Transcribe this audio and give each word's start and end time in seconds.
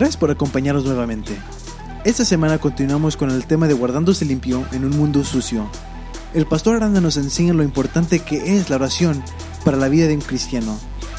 Gracias 0.00 0.16
por 0.16 0.30
acompañarnos 0.30 0.86
nuevamente. 0.86 1.36
Esta 2.06 2.24
semana 2.24 2.56
continuamos 2.56 3.18
con 3.18 3.30
el 3.30 3.44
tema 3.44 3.68
de 3.68 3.74
guardándose 3.74 4.24
limpio 4.24 4.64
en 4.72 4.86
un 4.86 4.96
mundo 4.96 5.22
sucio. 5.24 5.70
El 6.32 6.46
pastor 6.46 6.76
Aranda 6.76 7.02
nos 7.02 7.18
enseña 7.18 7.52
lo 7.52 7.62
importante 7.62 8.20
que 8.20 8.56
es 8.56 8.70
la 8.70 8.76
oración 8.76 9.22
para 9.62 9.76
la 9.76 9.90
vida 9.90 10.06
de 10.06 10.14
un 10.14 10.22
cristiano 10.22 10.78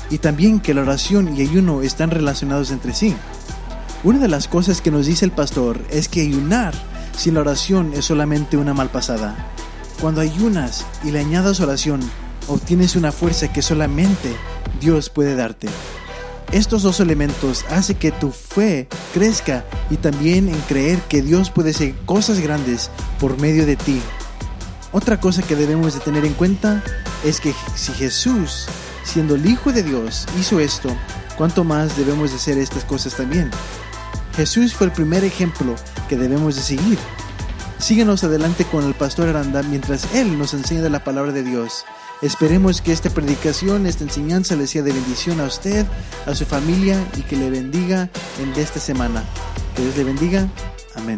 y 0.09 0.17
también 0.17 0.59
que 0.59 0.73
la 0.73 0.81
oración 0.81 1.37
y 1.37 1.41
ayuno 1.43 1.83
están 1.83 2.09
relacionados 2.09 2.71
entre 2.71 2.95
sí. 2.95 3.13
Una 4.03 4.17
de 4.17 4.27
las 4.27 4.47
cosas 4.47 4.81
que 4.81 4.89
nos 4.89 5.05
dice 5.05 5.25
el 5.25 5.31
pastor 5.31 5.79
es 5.91 6.07
que 6.07 6.21
ayunar 6.21 6.73
sin 7.15 7.35
la 7.35 7.41
oración 7.41 7.93
es 7.93 8.05
solamente 8.05 8.57
una 8.57 8.73
malpasada. 8.73 9.35
Cuando 10.01 10.21
ayunas 10.21 10.87
y 11.03 11.11
le 11.11 11.19
añadas 11.19 11.59
oración, 11.59 11.99
obtienes 12.47 12.95
una 12.95 13.11
fuerza 13.11 13.53
que 13.53 13.61
solamente 13.61 14.35
Dios 14.79 15.11
puede 15.11 15.35
darte. 15.35 15.67
Estos 16.51 16.83
dos 16.83 16.99
elementos 16.99 17.63
hacen 17.69 17.95
que 17.95 18.11
tu 18.11 18.31
fe 18.31 18.89
crezca 19.13 19.63
y 19.89 19.95
también 19.95 20.49
en 20.49 20.59
creer 20.61 20.99
que 21.03 21.21
Dios 21.21 21.49
puede 21.49 21.69
hacer 21.69 21.95
cosas 22.05 22.39
grandes 22.39 22.91
por 23.21 23.39
medio 23.39 23.65
de 23.65 23.77
ti. 23.77 24.01
Otra 24.91 25.17
cosa 25.17 25.41
que 25.43 25.55
debemos 25.55 25.93
de 25.93 26.01
tener 26.01 26.25
en 26.25 26.33
cuenta 26.33 26.83
es 27.23 27.39
que 27.39 27.53
si 27.75 27.93
Jesús, 27.93 28.67
siendo 29.05 29.35
el 29.35 29.45
Hijo 29.45 29.71
de 29.71 29.81
Dios, 29.81 30.27
hizo 30.37 30.59
esto, 30.59 30.89
¿cuánto 31.37 31.63
más 31.63 31.95
debemos 31.95 32.31
de 32.31 32.35
hacer 32.35 32.57
estas 32.57 32.83
cosas 32.83 33.15
también? 33.15 33.49
Jesús 34.35 34.73
fue 34.73 34.87
el 34.87 34.93
primer 34.93 35.23
ejemplo 35.23 35.75
que 36.09 36.17
debemos 36.17 36.57
de 36.57 36.63
seguir. 36.63 36.97
Síguenos 37.77 38.25
adelante 38.25 38.65
con 38.65 38.85
el 38.85 38.93
pastor 38.93 39.29
Aranda 39.29 39.63
mientras 39.63 40.13
él 40.13 40.37
nos 40.37 40.53
enseña 40.53 40.81
de 40.81 40.89
la 40.89 41.03
palabra 41.05 41.31
de 41.31 41.43
Dios. 41.43 41.85
Esperemos 42.21 42.81
que 42.81 42.91
esta 42.91 43.09
predicación, 43.09 43.87
esta 43.87 44.03
enseñanza 44.03 44.55
le 44.55 44.67
sea 44.67 44.83
de 44.83 44.93
bendición 44.93 45.39
a 45.39 45.45
usted, 45.45 45.87
a 46.27 46.35
su 46.35 46.45
familia 46.45 47.03
y 47.17 47.23
que 47.23 47.35
le 47.35 47.49
bendiga 47.49 48.11
en 48.39 48.51
esta 48.61 48.79
semana. 48.79 49.25
Que 49.75 49.81
Dios 49.81 49.97
le 49.97 50.03
bendiga. 50.03 50.47
Amén. 50.93 51.17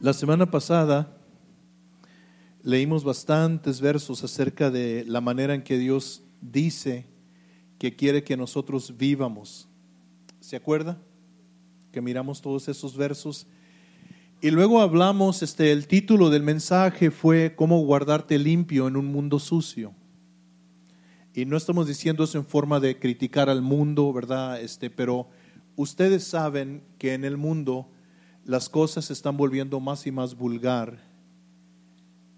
La 0.00 0.12
semana 0.12 0.50
pasada 0.50 1.16
leímos 2.64 3.04
bastantes 3.04 3.80
versos 3.80 4.24
acerca 4.24 4.68
de 4.68 5.04
la 5.06 5.20
manera 5.20 5.54
en 5.54 5.62
que 5.62 5.78
Dios 5.78 6.24
dice 6.40 7.06
que 7.78 7.94
quiere 7.94 8.24
que 8.24 8.36
nosotros 8.36 8.96
vivamos. 8.96 9.68
¿Se 10.40 10.56
acuerda? 10.56 11.00
Que 11.92 12.00
miramos 12.00 12.42
todos 12.42 12.66
esos 12.66 12.96
versos 12.96 13.46
y 14.42 14.50
luego 14.50 14.80
hablamos, 14.80 15.40
este, 15.44 15.70
el 15.70 15.86
título 15.86 16.28
del 16.28 16.42
mensaje 16.42 17.12
fue 17.12 17.54
cómo 17.54 17.78
guardarte 17.84 18.40
limpio 18.40 18.88
en 18.88 18.96
un 18.96 19.06
mundo 19.06 19.38
sucio. 19.38 19.94
Y 21.32 21.44
no 21.44 21.56
estamos 21.56 21.86
diciendo 21.86 22.24
eso 22.24 22.38
en 22.38 22.44
forma 22.44 22.80
de 22.80 22.98
criticar 22.98 23.48
al 23.48 23.62
mundo, 23.62 24.12
¿verdad? 24.12 24.60
Este, 24.60 24.90
pero 24.90 25.28
ustedes 25.76 26.24
saben 26.24 26.82
que 26.98 27.14
en 27.14 27.24
el 27.24 27.36
mundo 27.36 27.88
las 28.44 28.68
cosas 28.68 29.04
se 29.04 29.12
están 29.12 29.36
volviendo 29.36 29.78
más 29.78 30.08
y 30.08 30.10
más 30.10 30.34
vulgar, 30.34 30.98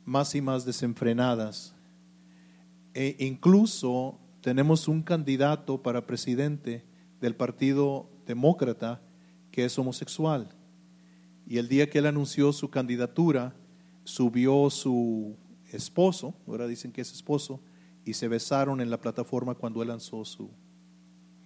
más 0.05 0.35
y 0.35 0.43
más 0.43 0.67
desenfrenadas. 0.67 1.75
E 2.93 3.17
incluso 3.19 4.19
tenemos 4.43 4.89
un 4.89 5.03
candidato 5.03 5.83
para 5.83 6.07
presidente 6.07 6.85
del 7.23 7.35
Partido 7.35 8.11
Demócrata 8.27 9.01
que 9.51 9.65
es 9.65 9.79
homosexual. 9.79 10.54
Y 11.47 11.59
el 11.59 11.69
día 11.69 11.91
que 11.91 11.99
él 11.99 12.07
anunció 12.07 12.53
su 12.53 12.71
candidatura, 12.71 13.55
subió 14.05 14.71
su 14.71 15.37
esposo, 15.73 16.35
ahora 16.47 16.67
dicen 16.67 16.93
que 16.93 17.01
es 17.01 17.13
esposo, 17.13 17.61
y 18.05 18.15
se 18.15 18.29
besaron 18.29 18.81
en 18.81 18.91
la 18.91 19.01
plataforma 19.01 19.55
cuando 19.55 19.83
él 19.83 19.89
lanzó 19.89 20.25
su... 20.25 20.51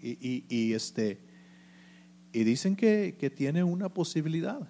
Y, 0.00 0.72
este, 0.74 1.18
y 2.32 2.44
dicen 2.44 2.77
que, 2.77 3.16
que, 3.18 3.30
tiene 3.30 3.64
una 3.64 3.88
posibilidad 3.88 4.68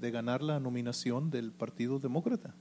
de 0.00 0.10
ganar 0.10 0.42
la 0.42 0.58
nominación 0.58 1.30
del 1.30 1.52
Partido 1.52 1.98
Demócrata. 1.98 2.54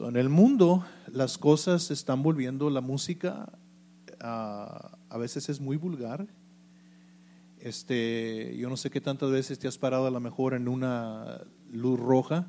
en 0.00 0.16
el 0.16 0.28
mundo 0.28 0.84
las 1.10 1.38
cosas 1.38 1.90
están 1.90 2.22
volviendo, 2.22 2.68
la 2.68 2.82
música 2.82 3.58
ah, 4.20 4.98
a 5.08 5.16
veces 5.16 5.48
es 5.48 5.60
muy 5.62 5.78
vulgar, 5.78 6.26
este, 7.66 8.56
yo 8.56 8.68
no 8.68 8.76
sé 8.76 8.90
qué 8.90 9.00
tantas 9.00 9.28
veces 9.32 9.58
te 9.58 9.66
has 9.66 9.76
parado 9.76 10.06
a 10.06 10.10
lo 10.12 10.20
mejor 10.20 10.54
en 10.54 10.68
una 10.68 11.40
luz 11.72 11.98
roja 11.98 12.48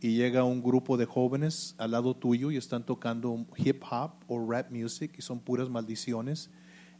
y 0.00 0.14
llega 0.14 0.44
un 0.44 0.62
grupo 0.62 0.96
de 0.96 1.06
jóvenes 1.06 1.74
al 1.76 1.90
lado 1.90 2.14
tuyo 2.14 2.52
y 2.52 2.56
están 2.56 2.86
tocando 2.86 3.46
hip 3.56 3.82
hop 3.90 4.12
o 4.28 4.48
rap 4.48 4.70
music 4.70 5.12
y 5.18 5.22
son 5.22 5.40
puras 5.40 5.68
maldiciones 5.70 6.50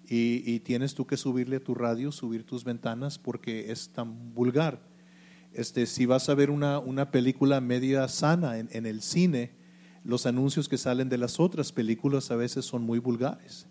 y, 0.04 0.58
tienes 0.60 0.96
tú 0.96 1.06
que 1.06 1.16
subirle 1.16 1.56
a 1.56 1.64
tu 1.64 1.76
radio, 1.76 2.10
subir 2.10 2.44
tus 2.44 2.64
ventanas 2.64 3.20
porque 3.20 3.70
es 3.70 3.88
tan 3.90 4.34
vulgar. 4.34 4.80
Este, 5.52 5.86
si 5.86 6.06
vas 6.06 6.28
a 6.28 6.34
ver 6.34 6.50
una, 6.50 6.80
una 6.80 7.12
película 7.12 7.60
media 7.60 8.08
sana 8.08 8.58
en, 8.58 8.68
en 8.72 8.84
el 8.84 9.00
cine, 9.00 9.52
los 10.02 10.26
anuncios 10.26 10.68
que 10.68 10.76
salen 10.76 11.08
de 11.08 11.18
las 11.18 11.38
otras 11.38 11.70
películas 11.70 12.32
a 12.32 12.36
veces 12.36 12.64
son 12.64 12.82
muy 12.82 12.98
vulgares. 12.98 13.68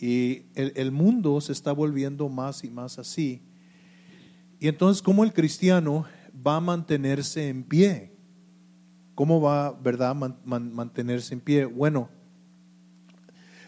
Y 0.00 0.46
el, 0.54 0.92
mundo 0.92 1.38
se 1.42 1.52
está 1.52 1.72
volviendo 1.72 2.30
más 2.30 2.64
y 2.64 2.70
más 2.70 2.98
así. 2.98 3.42
Y 4.58 4.66
entonces, 4.66 5.02
¿cómo 5.02 5.24
el 5.24 5.34
cristiano 5.34 6.06
va 6.34 6.56
a 6.56 6.60
mantenerse 6.60 7.48
en 7.48 7.62
pie? 7.62 8.16
¿Cómo 9.14 9.42
va, 9.42 9.72
verdad, 9.72 10.14
mantenerse 10.14 11.34
en 11.34 11.40
pie? 11.40 11.66
Bueno, 11.66 12.08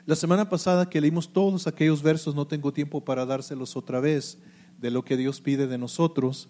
la 0.06 0.16
semana 0.16 0.48
pasada 0.48 0.88
que 0.88 1.02
leímos 1.02 1.34
todos 1.34 1.66
aquellos 1.66 2.02
versos, 2.02 2.34
no 2.34 2.46
tengo 2.46 2.72
tiempo 2.72 3.04
para 3.04 3.26
dárselos 3.26 3.76
otra 3.76 4.00
vez, 4.00 4.38
de 4.78 4.90
lo 4.90 5.04
que 5.04 5.18
Dios 5.18 5.42
pide 5.42 5.66
de 5.66 5.76
nosotros. 5.76 6.48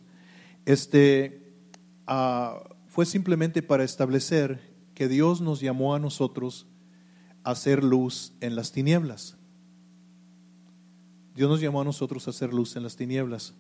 Este, 0.65 1.57
ah, 2.07 2.63
fue 2.87 3.05
simplemente 3.05 3.63
para 3.63 3.83
establecer 3.83 4.61
que 4.95 5.09
Dios 5.09 5.41
nos 5.41 5.61
llamó 5.61 5.97
a 5.97 5.99
nosotros 5.99 6.69
a 7.43 7.51
hacer 7.51 7.83
luz 7.83 8.33
en 8.41 8.55
las 8.55 8.71
tinieblas. 8.71 9.37
Dios 11.35 11.49
nos 11.49 11.61
llamó 11.61 11.81
a 11.81 11.85
nosotros 11.85 12.27
a 12.27 12.31
hacer 12.31 12.53
luz 12.53 12.77
en 12.77 12.83
las 12.83 12.97
tinieblas. 12.97 13.55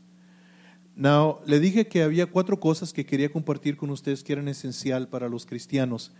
Now, 0.94 1.38
le 1.46 1.58
dije 1.58 1.86
que 1.86 2.02
había 2.02 2.26
cuatro 2.26 2.60
cosas 2.60 2.92
que 2.92 3.06
quería 3.06 3.32
compartir 3.32 3.76
con 3.76 3.90
ustedes 3.90 4.22
que 4.22 4.34
eran 4.34 4.48
esencial 4.48 5.08
para 5.08 5.28
los 5.28 5.46
cristianos. 5.46 6.12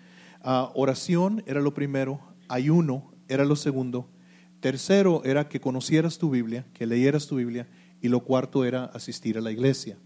Ah, 0.42 0.72
oración 0.74 1.42
era 1.46 1.60
lo 1.60 1.74
primero, 1.74 2.20
ayuno 2.48 3.12
era 3.28 3.44
lo 3.44 3.54
segundo, 3.54 4.08
tercero 4.60 5.22
era 5.24 5.48
que 5.48 5.60
conocieras 5.60 6.18
tu 6.18 6.30
Biblia, 6.30 6.66
que 6.72 6.86
leyeras 6.86 7.26
tu 7.26 7.36
Biblia, 7.36 7.68
y 8.00 8.08
lo 8.08 8.20
cuarto 8.20 8.64
era 8.64 8.86
asistir 8.86 9.36
a 9.36 9.42
la 9.42 9.52
iglesia. 9.52 9.98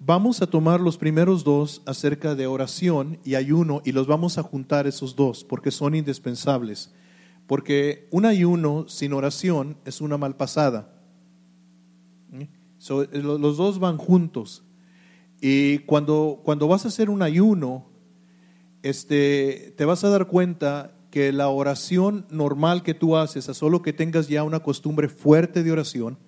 Vamos 0.00 0.40
a 0.40 0.46
tomar 0.46 0.80
los 0.80 0.96
primeros 0.96 1.44
dos 1.44 1.82
acerca 1.84 2.34
de 2.34 2.46
oración 2.46 3.18
y 3.24 3.34
ayuno 3.34 3.82
y 3.84 3.92
los 3.92 4.06
vamos 4.06 4.38
a 4.38 4.42
juntar 4.42 4.86
esos 4.86 5.16
dos 5.16 5.44
porque 5.44 5.70
son 5.70 5.94
indispensables 5.94 6.92
porque 7.48 8.06
un 8.10 8.26
ayuno 8.26 8.84
sin 8.88 9.14
oración 9.14 9.78
es 9.86 10.02
una 10.02 10.18
malpasada. 10.18 10.92
los 13.10 13.56
dos 13.56 13.78
van 13.78 13.96
juntos. 13.96 14.62
Y 15.40 15.78
cuando, 15.80 16.42
cuando 16.44 16.68
vas 16.68 16.84
a 16.84 16.88
hacer 16.88 17.08
un 17.08 17.22
ayuno, 17.22 17.86
este, 18.82 19.72
te 19.78 19.86
vas 19.86 20.04
a 20.04 20.10
dar 20.10 20.26
cuenta 20.26 20.92
que 21.10 21.32
la 21.32 21.48
oración 21.48 22.26
normal 22.28 22.82
que 22.82 22.92
tú 22.92 23.16
haces, 23.16 23.48
a 23.48 23.54
solo 23.54 23.80
que 23.80 23.94
tengas 23.94 24.28
ya 24.28 24.42
una 24.42 24.60
costumbre 24.60 25.08
fuerte 25.08 25.62
de 25.62 25.72
oración, 25.72 26.18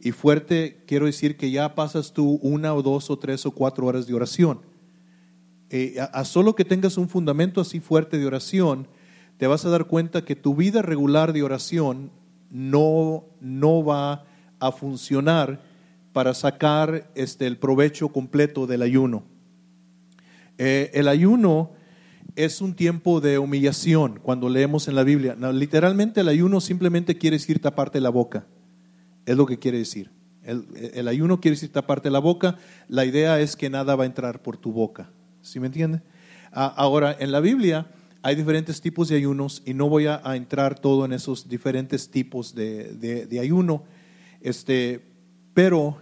y 0.00 0.12
fuerte 0.12 0.82
quiero 0.86 1.04
decir 1.04 1.36
que 1.36 1.50
ya 1.50 1.74
pasas 1.74 2.14
tú 2.14 2.38
una 2.40 2.72
o 2.72 2.82
dos 2.82 3.10
o 3.10 3.18
tres 3.18 3.44
o 3.44 3.50
cuatro 3.50 3.84
horas 3.84 4.06
de 4.06 4.14
oración, 4.14 4.60
eh, 5.68 5.96
a 6.00 6.24
solo 6.24 6.54
que 6.54 6.64
tengas 6.64 6.96
un 6.96 7.10
fundamento 7.10 7.60
así 7.60 7.80
fuerte 7.80 8.18
de 8.18 8.26
oración, 8.26 8.88
te 9.44 9.48
vas 9.48 9.66
a 9.66 9.68
dar 9.68 9.84
cuenta 9.84 10.24
que 10.24 10.36
tu 10.36 10.56
vida 10.56 10.80
regular 10.80 11.34
de 11.34 11.42
oración 11.42 12.10
no, 12.50 13.26
no 13.42 13.84
va 13.84 14.24
a 14.58 14.72
funcionar 14.72 15.60
para 16.14 16.32
sacar 16.32 17.10
este, 17.14 17.46
el 17.46 17.58
provecho 17.58 18.08
completo 18.08 18.66
del 18.66 18.80
ayuno. 18.80 19.22
Eh, 20.56 20.90
el 20.94 21.08
ayuno 21.08 21.72
es 22.36 22.62
un 22.62 22.72
tiempo 22.72 23.20
de 23.20 23.38
humillación 23.38 24.18
cuando 24.22 24.48
leemos 24.48 24.88
en 24.88 24.94
la 24.94 25.02
Biblia. 25.02 25.36
literalmente 25.52 26.22
el 26.22 26.28
ayuno 26.28 26.62
simplemente 26.62 27.18
quiere 27.18 27.36
decir 27.36 27.60
taparte 27.60 28.00
la 28.00 28.08
boca. 28.08 28.46
Es 29.26 29.36
lo 29.36 29.44
que 29.44 29.58
quiere 29.58 29.76
decir. 29.76 30.10
El, 30.42 31.06
ayuno 31.06 31.38
quiere 31.38 31.56
decir 31.56 31.70
taparte 31.70 32.08
la 32.08 32.18
boca. 32.18 32.56
La 32.88 33.04
idea 33.04 33.38
es 33.40 33.56
que 33.56 33.68
nada 33.68 33.94
va 33.94 34.04
a 34.04 34.06
entrar 34.06 34.40
por 34.40 34.56
tu 34.56 34.72
boca. 34.72 35.10
¿Sí 35.42 35.60
me 35.60 35.66
entiende? 35.66 36.00
Ah, 36.50 36.72
ahora, 36.74 37.14
en 37.20 37.30
la 37.30 37.40
Biblia 37.40 37.88
hay 38.24 38.36
diferentes 38.36 38.80
tipos 38.80 39.08
de 39.08 39.16
ayunos 39.16 39.62
y 39.66 39.74
no 39.74 39.90
voy 39.90 40.06
a, 40.06 40.18
entrar 40.34 40.78
todo 40.78 41.04
en 41.04 41.12
esos 41.12 41.46
diferentes 41.46 42.10
tipos 42.10 42.54
de, 42.54 43.38
ayuno, 43.38 43.84
este, 44.40 45.04
pero 45.52 45.98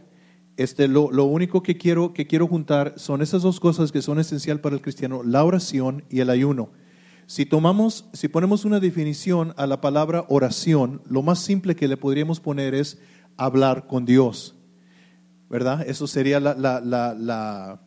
este, 0.57 0.87
lo, 0.87 1.25
único 1.25 1.65
que 1.65 1.77
quiero, 1.77 2.15
que 2.15 2.29
quiero 2.29 2.47
juntar 2.47 2.95
son 2.97 3.23
esas 3.23 3.43
dos 3.43 3.59
cosas 3.59 3.91
que 3.91 4.03
son 4.03 4.21
esencial 4.21 4.61
para 4.61 4.77
el 4.77 4.83
cristiano, 4.83 5.25
la 5.25 5.43
oración 5.43 6.05
y 6.11 6.21
el 6.21 6.31
ayuno. 6.31 6.71
Si 7.27 7.45
tomamos, 7.45 8.05
si 8.13 8.29
ponemos 8.29 8.65
una 8.65 8.79
definición 8.79 9.53
a 9.57 9.67
la 9.67 9.81
palabra 9.81 10.25
oración, 10.29 11.03
lo 11.09 11.23
más 11.23 11.41
simple 11.41 11.75
que 11.75 11.89
le 11.89 11.97
podríamos 11.97 12.39
poner 12.39 12.77
es 12.77 13.01
hablar 13.37 13.89
con 13.89 14.05
Dios. 14.05 14.55
¿Verdad? 15.51 15.85
Eso 15.89 16.07
sería 16.07 16.39
la, 16.39 16.55
la, 16.55 16.81
la, 16.81 17.81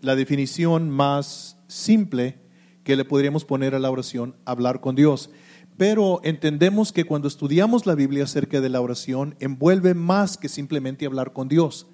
la 0.00 0.16
definición 0.16 0.88
más 0.88 1.58
simple 1.68 2.39
que 2.84 2.96
le 2.96 3.04
podríamos 3.04 3.44
poner 3.44 3.74
a 3.74 3.78
la 3.78 3.90
oración, 3.90 4.36
hablar 4.44 4.80
con 4.80 4.94
Dios. 4.94 5.30
Pero 5.76 6.20
entendemos 6.24 6.92
que 6.92 7.04
cuando 7.04 7.28
estudiamos 7.28 7.86
la 7.86 7.94
Biblia 7.94 8.24
acerca 8.24 8.60
de 8.60 8.68
la 8.68 8.80
oración, 8.80 9.34
envuelve 9.40 9.94
más 9.94 10.36
que 10.36 10.48
simplemente 10.48 11.06
hablar 11.06 11.32
con 11.32 11.48
Dios. 11.48 11.86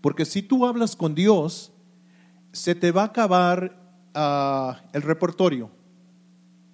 Porque 0.00 0.24
si 0.24 0.42
tú 0.42 0.66
hablas 0.66 0.96
con 0.96 1.14
Dios, 1.14 1.72
se 2.52 2.74
te 2.74 2.92
va 2.92 3.02
a 3.02 3.06
acabar 3.06 3.76
ah, 4.14 4.82
el 4.92 5.02
repertorio, 5.02 5.70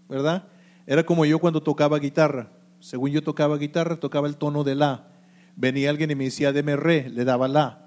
¿verdad? 0.08 0.48
Era 0.86 1.04
como 1.04 1.24
yo 1.24 1.38
cuando 1.38 1.62
tocaba 1.62 1.98
guitarra. 1.98 2.50
Según 2.80 3.10
yo 3.10 3.22
tocaba 3.22 3.56
guitarra, 3.56 4.00
tocaba 4.00 4.26
el 4.26 4.36
tono 4.36 4.64
de 4.64 4.74
la. 4.74 5.08
Venía 5.54 5.90
alguien 5.90 6.10
y 6.10 6.14
me 6.14 6.24
decía, 6.24 6.52
deme 6.52 6.76
re, 6.76 7.08
le 7.08 7.24
daba 7.24 7.46
la. 7.48 7.86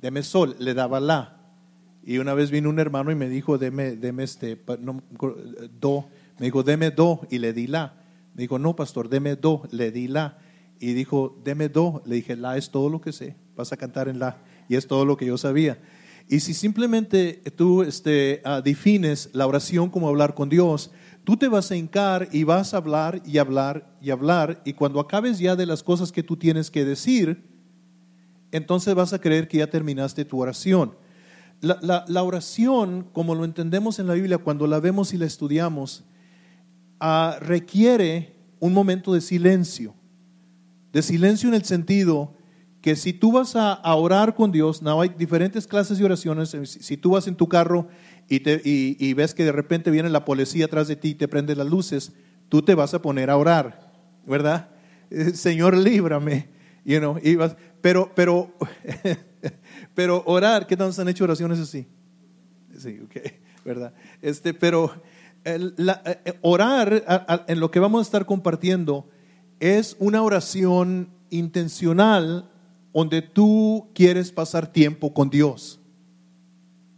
Deme 0.00 0.22
sol, 0.22 0.54
le 0.58 0.74
daba 0.74 1.00
la. 1.00 1.33
Y 2.06 2.18
una 2.18 2.34
vez 2.34 2.50
vino 2.50 2.68
un 2.68 2.78
hermano 2.78 3.10
y 3.10 3.14
me 3.14 3.30
dijo, 3.30 3.56
deme, 3.56 3.96
deme 3.96 4.24
este, 4.24 4.60
do. 5.80 6.06
Me 6.38 6.46
dijo, 6.46 6.62
deme 6.62 6.90
do 6.90 7.22
y 7.30 7.38
le 7.38 7.54
di 7.54 7.66
la. 7.66 7.94
Me 8.34 8.42
dijo, 8.42 8.58
no, 8.58 8.76
pastor, 8.76 9.08
deme 9.08 9.36
do, 9.36 9.62
le 9.70 9.90
di 9.90 10.08
la. 10.08 10.38
Y 10.78 10.92
dijo, 10.92 11.40
deme 11.42 11.70
do. 11.70 12.02
Le 12.04 12.16
dije, 12.16 12.36
la 12.36 12.58
es 12.58 12.70
todo 12.70 12.90
lo 12.90 13.00
que 13.00 13.12
sé. 13.12 13.36
Vas 13.56 13.72
a 13.72 13.78
cantar 13.78 14.08
en 14.08 14.18
la. 14.18 14.36
Y 14.68 14.76
es 14.76 14.86
todo 14.86 15.06
lo 15.06 15.16
que 15.16 15.24
yo 15.24 15.38
sabía. 15.38 15.78
Y 16.28 16.40
si 16.40 16.52
simplemente 16.52 17.42
tú 17.56 17.82
este, 17.82 18.42
defines 18.62 19.30
la 19.32 19.46
oración 19.46 19.88
como 19.88 20.08
hablar 20.08 20.34
con 20.34 20.50
Dios, 20.50 20.90
tú 21.24 21.38
te 21.38 21.48
vas 21.48 21.70
a 21.70 21.76
hincar 21.76 22.28
y 22.32 22.44
vas 22.44 22.74
a 22.74 22.78
hablar 22.78 23.22
y 23.24 23.38
hablar 23.38 23.96
y 24.02 24.10
hablar. 24.10 24.60
Y 24.66 24.74
cuando 24.74 25.00
acabes 25.00 25.38
ya 25.38 25.56
de 25.56 25.64
las 25.64 25.82
cosas 25.82 26.12
que 26.12 26.22
tú 26.22 26.36
tienes 26.36 26.70
que 26.70 26.84
decir, 26.84 27.44
entonces 28.52 28.94
vas 28.94 29.14
a 29.14 29.20
creer 29.20 29.48
que 29.48 29.58
ya 29.58 29.70
terminaste 29.70 30.26
tu 30.26 30.40
oración. 30.40 31.02
La, 31.64 32.22
oración, 32.22 33.08
como 33.12 33.34
lo 33.34 33.44
entendemos 33.44 33.98
en 33.98 34.06
la 34.06 34.14
Biblia, 34.14 34.38
cuando 34.38 34.66
la 34.66 34.80
vemos 34.80 35.14
y 35.14 35.18
la 35.18 35.24
estudiamos, 35.24 36.04
uh, 37.00 37.40
requiere 37.40 38.36
un 38.60 38.72
momento 38.72 39.14
de 39.14 39.20
silencio. 39.20 39.94
De 40.92 41.02
silencio 41.02 41.48
en 41.48 41.54
el 41.54 41.64
sentido 41.64 42.34
que 42.80 42.96
si 42.96 43.14
tú 43.14 43.32
vas 43.32 43.56
a, 43.56 43.80
orar 43.94 44.34
con 44.34 44.52
Dios, 44.52 44.82
no 44.82 45.00
hay 45.00 45.08
diferentes 45.16 45.66
clases 45.66 45.98
de 45.98 46.04
oraciones. 46.04 46.54
Si, 46.64 46.96
tú 46.98 47.12
vas 47.12 47.26
en 47.26 47.34
tu 47.34 47.48
carro 47.48 47.88
y, 48.28 48.42
y, 48.44 49.14
ves 49.14 49.32
que 49.32 49.44
de 49.44 49.52
repente 49.52 49.90
viene 49.90 50.10
la 50.10 50.26
policía 50.26 50.66
atrás 50.66 50.86
de 50.86 50.96
ti 50.96 51.08
y 51.08 51.14
te 51.14 51.26
prende 51.26 51.56
las 51.56 51.66
luces, 51.66 52.12
tú 52.50 52.60
te 52.60 52.74
vas 52.74 52.92
a 52.92 53.00
poner 53.00 53.30
a 53.30 53.38
orar, 53.38 53.90
¿verdad? 54.26 54.68
Señor, 55.32 55.76
líbrame. 55.76 56.48
You 56.84 56.98
know, 56.98 57.18
pero, 57.84 58.10
pero, 58.14 58.50
pero 59.94 60.22
orar, 60.24 60.66
¿qué 60.66 60.74
tantos 60.74 60.98
han 60.98 61.08
hecho 61.10 61.24
oraciones 61.24 61.58
así? 61.58 61.86
Sí, 62.78 62.98
ok, 63.04 63.30
¿verdad? 63.62 63.92
Este, 64.22 64.54
pero 64.54 64.90
eh, 65.44 66.38
orar 66.40 67.44
en 67.46 67.60
lo 67.60 67.70
que 67.70 67.80
vamos 67.80 67.98
a 67.98 68.02
estar 68.04 68.24
compartiendo 68.24 69.10
es 69.60 69.96
una 69.98 70.22
oración 70.22 71.10
intencional 71.28 72.50
donde 72.94 73.20
tú 73.20 73.90
quieres 73.94 74.32
pasar 74.32 74.72
tiempo 74.72 75.12
con 75.12 75.28
Dios. 75.28 75.78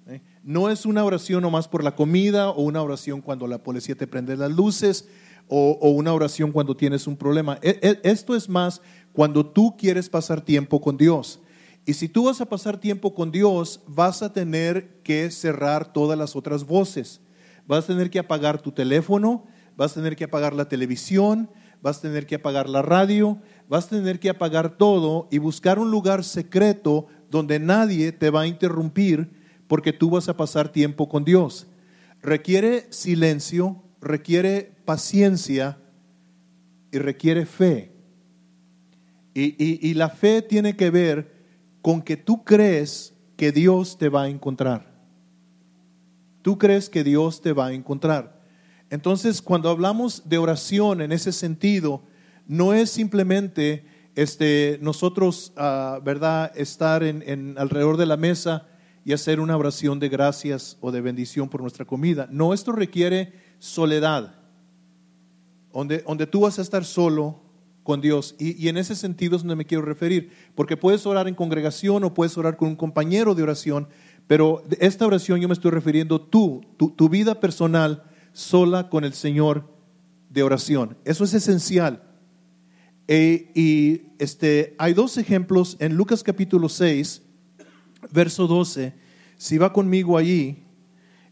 ¿Eh? 0.06 0.22
No 0.44 0.70
es 0.70 0.86
una 0.86 1.04
oración 1.04 1.42
nomás 1.42 1.66
por 1.66 1.82
la 1.82 1.96
comida 1.96 2.50
o 2.50 2.62
una 2.62 2.80
oración 2.80 3.22
cuando 3.22 3.48
la 3.48 3.60
policía 3.60 3.96
te 3.96 4.06
prende 4.06 4.36
las 4.36 4.52
luces 4.52 5.08
o, 5.48 5.78
o 5.80 5.90
una 5.90 6.12
oración 6.12 6.52
cuando 6.52 6.76
tienes 6.76 7.08
un 7.08 7.16
problema. 7.16 7.58
E, 7.60 7.80
e, 7.82 8.00
esto 8.08 8.36
es 8.36 8.48
más 8.48 8.82
cuando 9.16 9.44
tú 9.44 9.74
quieres 9.76 10.08
pasar 10.08 10.40
tiempo 10.40 10.80
con 10.80 10.96
Dios. 10.96 11.40
Y 11.84 11.94
si 11.94 12.08
tú 12.08 12.26
vas 12.26 12.40
a 12.40 12.48
pasar 12.48 12.76
tiempo 12.78 13.14
con 13.14 13.32
Dios, 13.32 13.80
vas 13.88 14.22
a 14.22 14.32
tener 14.32 15.00
que 15.02 15.28
cerrar 15.32 15.92
todas 15.92 16.16
las 16.16 16.36
otras 16.36 16.64
voces 16.64 17.20
vas 17.66 17.84
a 17.84 17.86
tener 17.88 18.10
que 18.10 18.18
apagar 18.18 18.60
tu 18.60 18.72
teléfono, 18.72 19.44
vas 19.76 19.92
a 19.92 19.94
tener 19.96 20.16
que 20.16 20.24
apagar 20.24 20.54
la 20.54 20.68
televisión, 20.68 21.50
vas 21.82 21.98
a 21.98 22.02
tener 22.02 22.26
que 22.26 22.36
apagar 22.36 22.68
la 22.68 22.82
radio, 22.82 23.38
vas 23.68 23.86
a 23.86 23.90
tener 23.90 24.18
que 24.18 24.30
apagar 24.30 24.76
todo 24.76 25.28
y 25.30 25.38
buscar 25.38 25.78
un 25.78 25.90
lugar 25.90 26.24
secreto 26.24 27.06
donde 27.30 27.58
nadie 27.58 28.12
te 28.12 28.30
va 28.30 28.42
a 28.42 28.46
interrumpir 28.46 29.30
porque 29.66 29.92
tú 29.92 30.10
vas 30.10 30.28
a 30.28 30.36
pasar 30.36 30.70
tiempo 30.70 31.08
con 31.08 31.24
Dios. 31.24 31.66
Requiere 32.22 32.86
silencio, 32.90 33.82
requiere 34.00 34.72
paciencia 34.84 35.78
y 36.92 36.98
requiere 36.98 37.46
fe. 37.46 37.95
Y, 39.38 39.92
la 39.94 40.08
fe 40.08 40.40
tiene 40.40 40.76
que 40.76 40.90
ver 40.90 41.34
con 41.82 42.00
que 42.00 42.16
tú 42.16 42.42
crees 42.42 43.14
que 43.36 43.52
Dios 43.52 43.98
te 43.98 44.08
va 44.08 44.22
a 44.22 44.28
encontrar 44.28 44.96
tú 46.46 46.58
crees 46.58 46.88
que 46.88 47.02
Dios 47.02 47.40
te 47.40 47.52
va 47.52 47.66
a 47.66 47.72
encontrar. 47.72 48.40
Entonces, 48.88 49.42
cuando 49.42 49.68
hablamos 49.68 50.28
de 50.28 50.38
oración 50.38 51.00
en 51.00 51.10
ese 51.10 51.32
sentido, 51.32 52.04
no 52.46 52.72
es 52.72 52.88
simplemente 52.88 53.84
este, 54.14 54.78
nosotros, 54.80 55.52
uh, 55.56 56.00
¿verdad?, 56.04 56.52
estar 56.54 57.02
en, 57.02 57.58
alrededor 57.58 57.96
de 57.96 58.06
la 58.06 58.16
mesa 58.16 58.68
y 59.04 59.12
hacer 59.12 59.40
una 59.40 59.56
oración 59.56 59.98
de 59.98 60.08
gracias 60.08 60.78
o 60.80 60.92
de 60.92 61.00
bendición 61.00 61.48
por 61.48 61.62
nuestra 61.62 61.84
comida. 61.84 62.28
No, 62.30 62.54
esto 62.54 62.70
requiere 62.70 63.32
soledad, 63.58 64.36
donde, 65.72 66.04
donde 66.06 66.28
tú 66.28 66.42
vas 66.42 66.60
a 66.60 66.62
estar 66.62 66.84
solo 66.84 67.40
con 67.86 68.00
Dios. 68.00 68.34
Y, 68.40 68.66
en 68.66 68.76
ese 68.76 68.96
sentido 68.96 69.36
es 69.36 69.42
donde 69.42 69.54
me 69.54 69.64
quiero 69.64 69.84
referir, 69.84 70.32
porque 70.56 70.76
puedes 70.76 71.06
orar 71.06 71.28
en 71.28 71.36
congregación 71.36 72.02
o 72.02 72.12
puedes 72.12 72.36
orar 72.36 72.56
con 72.56 72.68
un 72.68 72.74
compañero 72.76 73.36
de 73.36 73.44
oración, 73.44 73.86
pero 74.26 74.64
esta 74.80 75.06
oración 75.06 75.40
yo 75.40 75.46
me 75.46 75.54
estoy 75.54 75.70
refiriendo 75.70 76.20
tú, 76.20 76.62
tu, 76.76 77.08
vida 77.08 77.38
personal 77.38 78.02
sola 78.32 78.88
con 78.90 79.04
el 79.04 79.14
Señor 79.14 79.72
de 80.30 80.42
oración. 80.42 80.98
Eso 81.04 81.22
es 81.22 81.32
esencial. 81.32 82.02
E, 83.06 83.52
y 83.54 84.08
este, 84.18 84.74
hay 84.78 84.92
dos 84.92 85.16
ejemplos 85.16 85.76
en 85.78 85.94
Lucas 85.94 86.24
capítulo 86.24 86.68
6, 86.68 87.22
verso 88.10 88.48
12. 88.48 88.94
Si 89.36 89.58
va 89.58 89.72
conmigo 89.72 90.18
allí, 90.18 90.64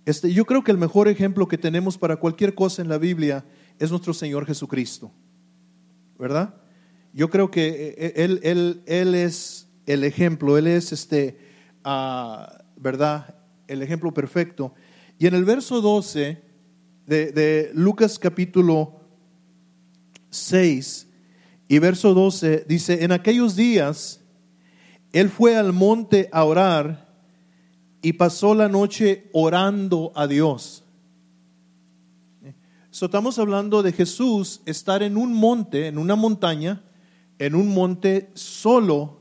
este, 0.06 0.32
yo 0.32 0.44
creo 0.44 0.62
que 0.62 0.70
el 0.70 0.78
mejor 0.78 1.08
ejemplo 1.08 1.48
que 1.48 1.58
tenemos 1.58 1.98
para 1.98 2.14
cualquier 2.14 2.54
cosa 2.54 2.80
en 2.80 2.88
la 2.88 2.98
Biblia 2.98 3.44
es 3.80 3.90
nuestro 3.90 4.14
Señor 4.14 4.46
Jesucristo. 4.46 5.10
¿Verdad? 6.18 6.54
Yo 7.12 7.30
creo 7.30 7.50
que 7.50 7.66
eh, 7.68 7.94
eh, 7.97 8.12
Él, 8.16 8.40
él, 8.42 8.83
él 8.87 9.14
es 9.14 9.68
el 9.87 10.04
ejemplo, 10.04 10.59
Él 10.59 10.66
es 10.66 10.92
este, 10.92 11.38
uh, 11.85 12.47
¿verdad? 12.76 13.37
El 13.68 13.83
ejemplo 13.83 14.12
perfecto. 14.12 14.75
Y 15.18 15.26
en 15.26 15.35
el 15.35 15.44
verso 15.44 15.80
12 15.80 16.42
de, 17.06 17.71
Lucas 17.75 18.18
capítulo 18.18 19.00
6 20.30 21.06
y 21.68 21.78
verso 21.78 22.14
12 22.14 22.64
dice, 22.66 23.04
en 23.04 23.12
aquellos 23.12 23.56
días 23.56 24.21
él 25.12 25.30
fue 25.30 25.56
al 25.56 25.73
monte 25.73 26.28
a 26.33 26.44
orar 26.44 27.14
y 28.02 28.14
pasó 28.14 28.54
la 28.54 28.68
noche 28.68 29.28
orando 29.33 30.12
a 30.14 30.26
Dios. 30.26 30.84
Estamos 33.02 33.38
hablando 33.38 33.82
de 33.82 33.92
Jesús 33.92 34.60
estar 34.66 35.02
en 35.02 35.16
un 35.16 35.32
monte, 35.32 35.88
en 35.88 35.98
una 35.98 36.14
montaña, 36.14 36.82
en 37.38 37.54
un 37.54 37.68
monte 37.68 38.30
solo 38.34 39.18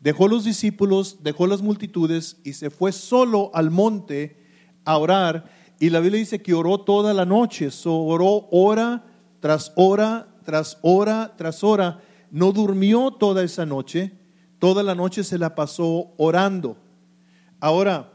dejó 0.00 0.26
los 0.26 0.44
discípulos, 0.44 1.18
dejó 1.22 1.46
las 1.46 1.62
multitudes 1.62 2.38
y 2.42 2.54
se 2.54 2.70
fue 2.70 2.90
solo 2.90 3.52
al 3.54 3.70
monte 3.70 4.36
a 4.84 4.98
orar. 4.98 5.48
Y 5.78 5.90
la 5.90 6.00
Biblia 6.00 6.18
dice 6.18 6.42
que 6.42 6.54
oró 6.54 6.80
toda 6.80 7.14
la 7.14 7.24
noche, 7.24 7.68
oró 7.84 8.48
hora 8.50 9.04
tras 9.38 9.72
hora, 9.76 10.28
tras 10.44 10.78
hora, 10.82 11.34
tras 11.36 11.62
hora. 11.62 12.02
No 12.32 12.50
durmió 12.52 13.12
toda 13.12 13.44
esa 13.44 13.64
noche, 13.64 14.12
toda 14.58 14.82
la 14.82 14.96
noche 14.96 15.22
se 15.22 15.38
la 15.38 15.54
pasó 15.54 16.12
orando. 16.16 16.76
Ahora, 17.60 18.12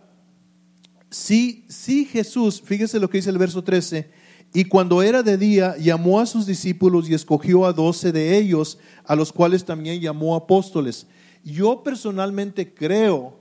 sí, 1.09 1.65
sí 1.69 2.03
Jesús, 2.03 2.61
fíjese 2.61 2.99
lo 2.99 3.09
que 3.09 3.19
dice 3.19 3.29
el 3.29 3.37
verso 3.37 3.63
13, 3.63 4.16
y 4.53 4.65
cuando 4.65 5.03
era 5.03 5.23
de 5.23 5.37
día, 5.37 5.75
llamó 5.77 6.19
a 6.19 6.25
sus 6.25 6.45
discípulos 6.45 7.09
y 7.09 7.13
escogió 7.13 7.65
a 7.65 7.73
doce 7.73 8.11
de 8.11 8.37
ellos, 8.37 8.79
a 9.05 9.15
los 9.15 9.31
cuales 9.31 9.65
también 9.65 10.01
llamó 10.01 10.35
apóstoles 10.35 11.07
yo 11.47 11.81
personalmente 11.81 12.73
creo 12.73 13.39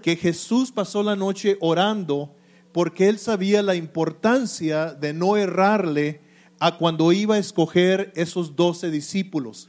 que 0.00 0.16
Jesús 0.16 0.72
pasó 0.72 1.02
la 1.02 1.16
noche 1.16 1.58
orando 1.60 2.34
porque 2.72 3.08
él 3.08 3.18
sabía 3.18 3.62
la 3.62 3.74
importancia 3.74 4.94
de 4.94 5.12
no 5.12 5.36
errarle 5.36 6.22
a 6.58 6.78
cuando 6.78 7.12
iba 7.12 7.34
a 7.34 7.38
escoger 7.38 8.10
esos 8.16 8.56
doce 8.56 8.90
discípulos. 8.90 9.68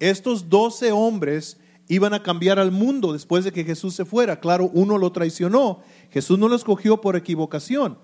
Estos 0.00 0.50
doce 0.50 0.92
hombres 0.92 1.58
iban 1.88 2.12
a 2.12 2.22
cambiar 2.22 2.58
al 2.58 2.72
mundo 2.72 3.14
después 3.14 3.44
de 3.44 3.52
que 3.52 3.64
Jesús 3.64 3.94
se 3.94 4.04
fuera. 4.04 4.38
Claro, 4.38 4.70
uno 4.74 4.98
lo 4.98 5.10
traicionó. 5.10 5.80
Jesús 6.10 6.38
no 6.38 6.46
lo 6.46 6.56
escogió 6.56 7.00
por 7.00 7.16
equivocación. 7.16 7.98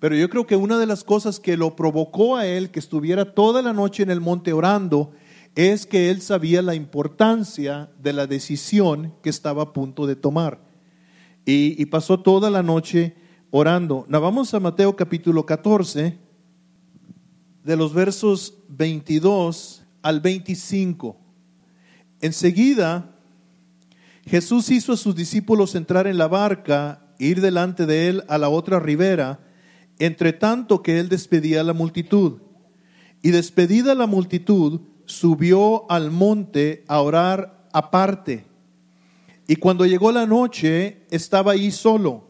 Pero 0.00 0.16
yo 0.16 0.30
creo 0.30 0.46
que 0.46 0.56
una 0.56 0.78
de 0.78 0.86
las 0.86 1.04
cosas 1.04 1.38
que 1.38 1.58
lo 1.58 1.76
provocó 1.76 2.36
a 2.36 2.46
él 2.46 2.70
que 2.70 2.78
estuviera 2.78 3.34
toda 3.34 3.60
la 3.60 3.74
noche 3.74 4.02
en 4.02 4.10
el 4.10 4.20
monte 4.20 4.54
orando 4.54 5.12
es 5.54 5.84
que 5.84 6.10
él 6.10 6.22
sabía 6.22 6.62
la 6.62 6.74
importancia 6.74 7.90
de 8.02 8.14
la 8.14 8.26
decisión 8.26 9.14
que 9.22 9.28
estaba 9.28 9.62
a 9.62 9.72
punto 9.74 10.06
de 10.06 10.16
tomar. 10.16 10.62
Y, 11.44 11.84
pasó 11.86 12.20
toda 12.20 12.48
la 12.48 12.62
noche 12.62 13.14
orando. 13.50 14.06
Now, 14.08 14.20
vamos 14.20 14.54
a 14.54 14.60
Mateo 14.60 14.94
capítulo 14.94 15.44
14, 15.44 16.16
de 17.64 17.76
los 17.76 17.92
versos 17.92 18.54
22 18.68 19.82
al 20.00 20.20
25. 20.20 21.16
Enseguida, 22.20 23.16
Jesús 24.24 24.70
hizo 24.70 24.92
a 24.92 24.96
sus 24.96 25.14
discípulos 25.14 25.74
entrar 25.74 26.06
en 26.06 26.18
la 26.18 26.28
barca, 26.28 27.02
ir 27.18 27.40
delante 27.40 27.84
de 27.84 28.08
él 28.08 28.24
a 28.28 28.38
la 28.38 28.48
otra 28.48 28.78
ribera, 28.78 29.40
entre 30.00 30.32
tanto 30.32 30.82
que 30.82 30.98
él 30.98 31.08
despedía 31.08 31.60
a 31.60 31.64
la 31.64 31.74
multitud. 31.74 32.40
Y 33.22 33.30
despedida 33.30 33.94
la 33.94 34.06
multitud, 34.06 34.80
subió 35.04 35.88
al 35.90 36.10
monte 36.10 36.84
a 36.88 37.00
orar 37.00 37.68
aparte. 37.72 38.46
Y 39.46 39.56
cuando 39.56 39.84
llegó 39.84 40.10
la 40.10 40.26
noche, 40.26 41.06
estaba 41.10 41.52
ahí 41.52 41.70
solo. 41.70 42.24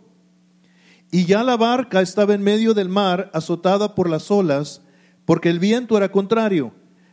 Y 1.13 1.25
ya 1.25 1.43
la 1.45 1.57
barca 1.57 2.01
estaba 2.01 2.35
en 2.35 2.43
medio 2.43 2.75
del 2.75 2.89
mar, 2.89 3.31
azotada 3.33 3.95
por 3.95 4.11
las 4.11 4.31
olas, 4.31 4.83
porque 5.25 5.49
el 5.49 5.59
viento 5.59 5.97
era 5.97 6.11
contrario. 6.11 6.73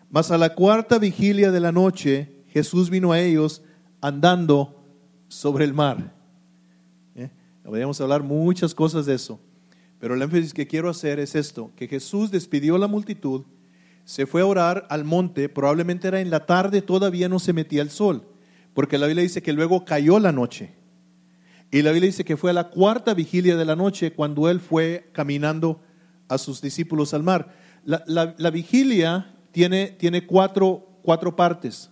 Mas 0.09 0.31
a 0.31 0.37
la 0.37 0.55
cuarta 0.55 0.97
vigilia 0.97 1.51
de 1.51 1.59
la 1.59 1.71
noche, 1.71 2.43
Jesús 2.47 2.89
vino 2.89 3.11
a 3.11 3.19
ellos 3.19 3.61
andando 4.01 4.83
sobre 5.27 5.65
el 5.65 5.73
mar. 5.73 6.13
¿Eh? 7.15 7.29
Podríamos 7.63 7.99
hablar 8.01 8.23
muchas 8.23 8.73
cosas 8.73 9.05
de 9.05 9.15
eso, 9.15 9.39
pero 9.99 10.13
el 10.13 10.21
énfasis 10.21 10.53
que 10.53 10.67
quiero 10.67 10.89
hacer 10.89 11.19
es 11.19 11.35
esto, 11.35 11.71
que 11.75 11.87
Jesús 11.87 12.31
despidió 12.31 12.75
a 12.75 12.79
la 12.79 12.87
multitud, 12.87 13.45
se 14.05 14.25
fue 14.25 14.41
a 14.41 14.45
orar 14.45 14.87
al 14.89 15.03
monte, 15.03 15.49
probablemente 15.49 16.07
era 16.07 16.21
en 16.21 16.29
la 16.29 16.45
tarde, 16.45 16.81
todavía 16.81 17.27
no 17.27 17.39
se 17.39 17.53
metía 17.53 17.81
el 17.81 17.89
sol, 17.89 18.27
porque 18.73 18.97
la 18.97 19.07
Biblia 19.07 19.23
dice 19.23 19.41
que 19.41 19.53
luego 19.53 19.85
cayó 19.85 20.19
la 20.19 20.31
noche. 20.31 20.75
Y 21.71 21.81
la 21.81 21.91
Biblia 21.91 22.07
dice 22.07 22.23
que 22.23 22.37
fue 22.37 22.51
a 22.51 22.53
la 22.53 22.69
cuarta 22.69 23.13
vigilia 23.13 23.57
de 23.57 23.65
la 23.65 23.75
noche 23.75 24.13
cuando 24.13 24.49
él 24.49 24.61
fue 24.61 25.09
caminando 25.11 25.81
a 26.29 26.37
sus 26.37 26.61
discípulos 26.61 27.13
al 27.13 27.23
mar. 27.23 27.53
La, 27.83 28.49
vigilia 28.51 29.35
tiene, 29.51 29.87
tiene 29.87 30.25
cuatro, 30.25 30.99
cuatro 31.01 31.35
partes. 31.35 31.89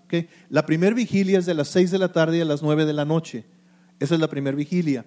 La 0.50 0.66
primera 0.66 0.96
vigilia 0.96 1.40
es 1.40 1.46
de 1.46 1.54
las 1.54 1.68
seis 1.68 1.92
de 1.92 2.00
la 2.00 2.14
tarde 2.14 2.42
a 2.42 2.46
las 2.46 2.64
nueve 2.64 2.86
de 2.86 2.94
la 2.94 3.04
noche. 3.04 3.46
Esa 4.00 4.16
es 4.16 4.22
la 4.22 4.30
primera 4.30 4.56
vigilia. 4.56 5.06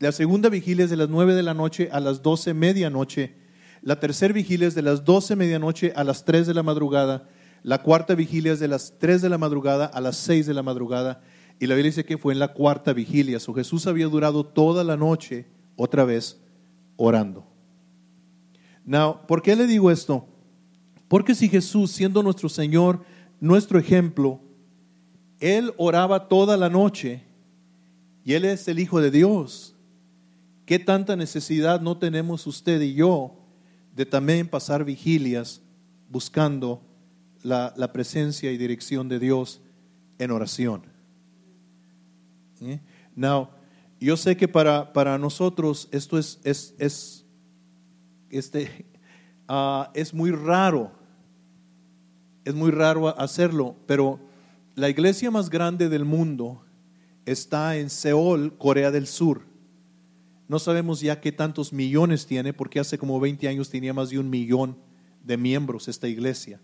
La 0.00 0.10
segunda 0.10 0.48
vigilia 0.48 0.84
es 0.84 0.90
de 0.90 0.96
las 0.96 1.08
nueve 1.08 1.34
de 1.34 1.44
la 1.44 1.54
noche 1.54 1.88
a 1.92 2.00
las 2.00 2.22
doce 2.22 2.54
medianoche 2.54 3.36
la 3.82 3.98
tercera 3.98 4.34
vigilia 4.34 4.68
es 4.68 4.74
de 4.74 4.82
las 4.82 5.04
12 5.04 5.36
medianoche 5.36 5.92
a 5.96 6.04
las 6.04 6.24
3 6.24 6.46
de 6.46 6.54
la 6.54 6.62
madrugada. 6.62 7.28
La 7.62 7.82
cuarta 7.82 8.14
vigilia 8.14 8.52
es 8.52 8.60
de 8.60 8.68
las 8.68 8.98
3 8.98 9.22
de 9.22 9.30
la 9.30 9.38
madrugada 9.38 9.86
a 9.86 10.00
las 10.00 10.16
6 10.18 10.46
de 10.46 10.54
la 10.54 10.62
madrugada. 10.62 11.22
Y 11.58 11.66
la 11.66 11.74
Biblia 11.74 11.90
dice 11.90 12.04
que 12.04 12.18
fue 12.18 12.34
en 12.34 12.38
la 12.38 12.52
cuarta 12.52 12.92
vigilia. 12.92 13.40
So, 13.40 13.54
Jesús 13.54 13.86
había 13.86 14.06
durado 14.06 14.44
toda 14.44 14.84
la 14.84 14.96
noche 14.96 15.46
otra 15.76 16.04
vez 16.04 16.40
orando. 16.96 17.46
Now, 18.84 19.26
¿por 19.26 19.40
qué 19.40 19.56
le 19.56 19.66
digo 19.66 19.90
esto? 19.90 20.26
Porque 21.08 21.34
si 21.34 21.48
Jesús, 21.48 21.90
siendo 21.90 22.22
nuestro 22.22 22.48
Señor, 22.48 23.02
nuestro 23.40 23.78
ejemplo, 23.78 24.40
Él 25.38 25.72
oraba 25.78 26.28
toda 26.28 26.56
la 26.58 26.68
noche 26.68 27.24
y 28.24 28.34
Él 28.34 28.44
es 28.44 28.68
el 28.68 28.78
Hijo 28.78 29.00
de 29.00 29.10
Dios, 29.10 29.74
¿qué 30.70 30.78
tanta 30.78 31.16
necesidad 31.16 31.80
no 31.80 31.98
tenemos 31.98 32.46
usted 32.46 32.80
y 32.80 32.94
yo 32.94 33.34
de 33.96 34.06
también 34.06 34.46
pasar 34.46 34.84
vigilias 34.84 35.60
buscando 36.08 36.80
la, 37.42 37.92
presencia 37.92 38.52
y 38.52 38.56
dirección 38.56 39.08
de 39.08 39.18
Dios 39.18 39.60
en 40.20 40.30
oración. 40.30 40.82
¿Eh? 42.60 42.78
Now, 43.16 43.48
yo 43.98 44.16
sé 44.16 44.36
que 44.36 44.46
para, 44.46 44.92
para 44.92 45.18
nosotros 45.18 45.88
esto 45.90 46.16
es, 46.16 46.38
es, 46.44 46.72
es, 46.78 47.26
este, 48.30 48.86
ah, 49.48 49.90
es 49.92 50.14
muy 50.14 50.30
raro, 50.30 50.92
es 52.44 52.54
muy 52.54 52.70
raro 52.70 53.08
hacerlo, 53.18 53.74
pero 53.88 54.20
la 54.76 54.88
iglesia 54.88 55.32
más 55.32 55.50
grande 55.50 55.88
del 55.88 56.04
mundo 56.04 56.62
está 57.26 57.76
en 57.76 57.90
Seúl, 57.90 58.56
Corea 58.56 58.92
del 58.92 59.08
Sur. 59.08 59.49
No 60.50 60.58
sabemos 60.58 61.00
ya 61.00 61.20
qué 61.20 61.30
tantos 61.30 61.72
millones 61.72 62.26
tiene, 62.26 62.52
porque 62.52 62.80
hace 62.80 62.98
como 62.98 63.20
20 63.20 63.46
años 63.46 63.70
tenía 63.70 63.94
más 63.94 64.10
de 64.10 64.18
un 64.18 64.28
millón 64.28 64.76
de 65.22 65.36
miembros 65.36 65.86
esta 65.86 66.08
iglesia. 66.08 66.60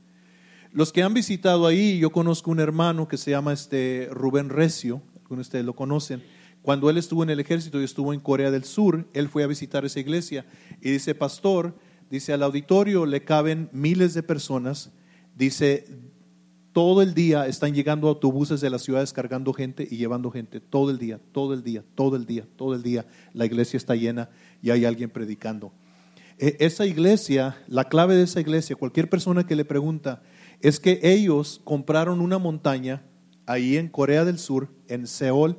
Los 0.72 0.92
que 0.92 1.04
han 1.04 1.14
visitado 1.14 1.68
ahí, 1.68 1.96
yo 2.00 2.10
conozco 2.10 2.50
un 2.50 2.58
hermano 2.58 3.06
que 3.06 3.16
se 3.16 3.30
llama 3.30 3.52
este 3.52 4.08
Rubén 4.10 4.48
Recio, 4.48 5.02
algunos 5.20 5.44
de 5.44 5.48
ustedes 5.48 5.64
lo 5.64 5.76
conocen. 5.76 6.20
Cuando 6.62 6.90
él 6.90 6.98
estuvo 6.98 7.22
en 7.22 7.30
el 7.30 7.38
ejército 7.38 7.80
y 7.80 7.84
estuvo 7.84 8.12
en 8.12 8.18
Corea 8.18 8.50
del 8.50 8.64
Sur, 8.64 9.08
él 9.12 9.28
fue 9.28 9.44
a 9.44 9.46
visitar 9.46 9.84
esa 9.84 10.00
iglesia 10.00 10.46
y 10.80 10.90
dice, 10.90 11.14
pastor, 11.14 11.78
dice, 12.10 12.32
al 12.32 12.42
auditorio 12.42 13.06
le 13.06 13.22
caben 13.22 13.70
miles 13.70 14.14
de 14.14 14.24
personas, 14.24 14.90
dice, 15.36 15.86
todo 16.76 17.00
el 17.00 17.14
día 17.14 17.46
están 17.46 17.72
llegando 17.72 18.06
autobuses 18.06 18.60
de 18.60 18.68
las 18.68 18.82
ciudades 18.82 19.14
cargando 19.14 19.54
gente 19.54 19.88
y 19.90 19.96
llevando 19.96 20.30
gente. 20.30 20.60
Todo 20.60 20.90
el 20.90 20.98
día, 20.98 21.18
todo 21.32 21.54
el 21.54 21.62
día, 21.62 21.82
todo 21.94 22.16
el 22.16 22.26
día, 22.26 22.46
todo 22.54 22.74
el 22.74 22.82
día. 22.82 23.06
La 23.32 23.46
iglesia 23.46 23.78
está 23.78 23.94
llena 23.94 24.28
y 24.60 24.68
hay 24.68 24.84
alguien 24.84 25.08
predicando. 25.08 25.72
E, 26.38 26.58
esa 26.60 26.84
iglesia, 26.84 27.56
la 27.66 27.84
clave 27.84 28.14
de 28.14 28.24
esa 28.24 28.42
iglesia, 28.42 28.76
cualquier 28.76 29.08
persona 29.08 29.46
que 29.46 29.56
le 29.56 29.64
pregunta, 29.64 30.22
es 30.60 30.78
que 30.78 31.00
ellos 31.02 31.62
compraron 31.64 32.20
una 32.20 32.36
montaña 32.36 33.02
ahí 33.46 33.78
en 33.78 33.88
Corea 33.88 34.26
del 34.26 34.38
Sur, 34.38 34.68
en 34.86 35.06
Seúl, 35.06 35.56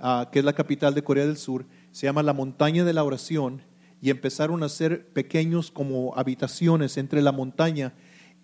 ah, 0.00 0.30
que 0.32 0.40
es 0.40 0.44
la 0.44 0.54
capital 0.54 0.94
de 0.94 1.04
Corea 1.04 1.26
del 1.26 1.36
Sur, 1.36 1.64
se 1.92 2.08
llama 2.08 2.24
la 2.24 2.32
montaña 2.32 2.84
de 2.84 2.92
la 2.92 3.04
oración, 3.04 3.62
y 4.02 4.10
empezaron 4.10 4.64
a 4.64 4.66
hacer 4.66 5.06
pequeños 5.10 5.70
como 5.70 6.16
habitaciones 6.16 6.96
entre 6.96 7.22
la 7.22 7.30
montaña 7.30 7.94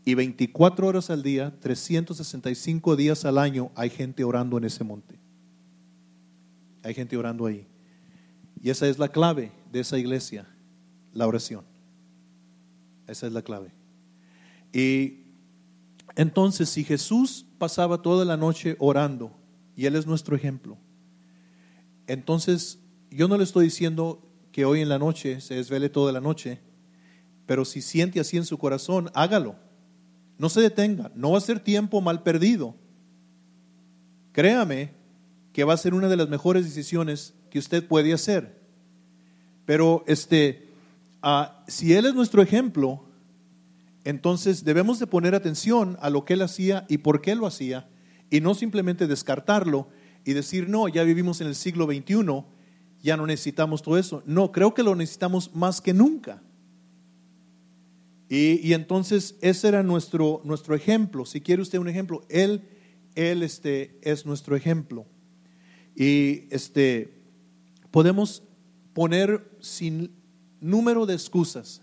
y 0.04 0.14
24 0.14 0.87
horas 0.87 1.11
al 1.11 1.23
día, 1.23 1.54
365 1.61 2.97
días 2.97 3.25
al 3.25 3.38
año, 3.38 3.71
hay 3.76 3.88
gente 3.88 4.25
orando 4.25 4.59
en 4.59 4.64
ese 4.64 4.82
monte. 4.82 5.18
Hay 6.82 6.94
gente 6.94 7.16
orando 7.16 7.47
ahí. 7.47 7.66
Y 8.61 8.71
esa 8.71 8.88
es 8.88 8.99
la 8.99 9.09
clave 9.09 9.52
de 9.71 9.80
esa 9.80 9.99
iglesia, 9.99 10.49
la 11.12 11.26
oración. 11.26 11.64
Esa 13.06 13.28
es 13.28 13.32
la 13.32 13.42
clave. 13.42 13.73
Y 14.73 15.21
entonces, 16.16 16.68
si 16.68 16.82
Jesús 16.82 17.47
pasaba 17.59 18.02
toda 18.02 18.25
la 18.25 18.37
noche 18.37 18.76
orando, 18.80 19.38
y 19.76 19.87
Él 19.87 19.94
es 19.94 20.06
nuestro 20.06 20.35
ejemplo, 20.35 20.76
entonces 22.09 22.80
yo 23.11 23.28
no 23.28 23.38
le 23.38 23.44
estoy 23.44 23.66
diciendo 23.66 24.28
que 24.50 24.64
hoy 24.64 24.80
en 24.80 24.88
la 24.88 24.99
noche 24.99 25.40
se 25.40 25.54
desvele 25.54 25.88
toda 25.88 26.11
la 26.12 26.21
noche, 26.21 26.61
pero 27.47 27.64
si 27.64 27.80
siente 27.82 28.18
así 28.18 28.37
en 28.37 28.44
su 28.44 28.59
corazón, 28.59 29.11
hágalo 29.14 29.56
no 30.38 30.48
se 30.48 30.60
detenga, 30.60 31.10
no 31.14 31.32
va 31.32 31.38
a 31.38 31.42
ser 31.42 31.60
tiempo 31.60 32.00
mal 32.00 32.22
perdido. 32.22 32.74
Créame 34.32 34.92
que 35.52 35.64
va 35.64 35.74
a 35.74 35.78
ser 35.78 35.94
una 35.94 36.08
de 36.08 36.16
las 36.16 36.28
mejores 36.28 36.64
decisiones 36.64 37.34
que 37.50 37.58
usted 37.58 37.86
puede 37.86 38.12
hacer. 38.12 38.60
Pero 39.66 40.04
este, 40.06 40.68
ah, 41.22 41.62
si 41.68 41.92
Él 41.94 42.06
es 42.06 42.14
nuestro 42.14 42.42
ejemplo, 42.42 43.04
entonces 44.04 44.64
debemos 44.64 44.98
de 44.98 45.06
poner 45.06 45.34
atención 45.34 45.96
a 46.00 46.10
lo 46.10 46.24
que 46.24 46.34
Él 46.34 46.42
hacía 46.42 46.86
y 46.88 46.98
por 46.98 47.20
qué 47.20 47.34
lo 47.34 47.46
hacía, 47.46 47.88
y 48.30 48.40
no 48.40 48.54
simplemente 48.54 49.06
descartarlo 49.06 49.88
y 50.24 50.32
decir, 50.32 50.68
no, 50.68 50.88
ya 50.88 51.02
vivimos 51.02 51.40
en 51.40 51.48
el 51.48 51.54
siglo 51.54 51.86
XXI, 51.86 52.44
ya 53.02 53.16
no 53.16 53.26
necesitamos 53.26 53.82
todo 53.82 53.98
eso. 53.98 54.22
No, 54.26 54.52
creo 54.52 54.74
que 54.74 54.82
lo 54.82 54.94
necesitamos 54.94 55.54
más 55.54 55.80
que 55.80 55.92
nunca. 55.92 56.40
Y, 58.34 58.72
entonces 58.72 59.36
ese 59.42 59.68
era 59.68 59.82
nuestro, 59.82 60.40
nuestro 60.42 60.74
ejemplo. 60.74 61.26
Si 61.26 61.42
quiere 61.42 61.60
usted 61.60 61.78
un 61.78 61.88
ejemplo, 61.88 62.24
Él, 62.30 62.62
él 63.14 63.42
este, 63.42 63.98
es 64.00 64.24
nuestro 64.24 64.56
ejemplo. 64.56 65.04
Y 65.94 66.46
este, 66.48 67.12
podemos 67.90 68.42
poner 68.94 69.54
sin 69.60 70.12
número 70.62 71.04
de 71.04 71.12
excusas 71.12 71.82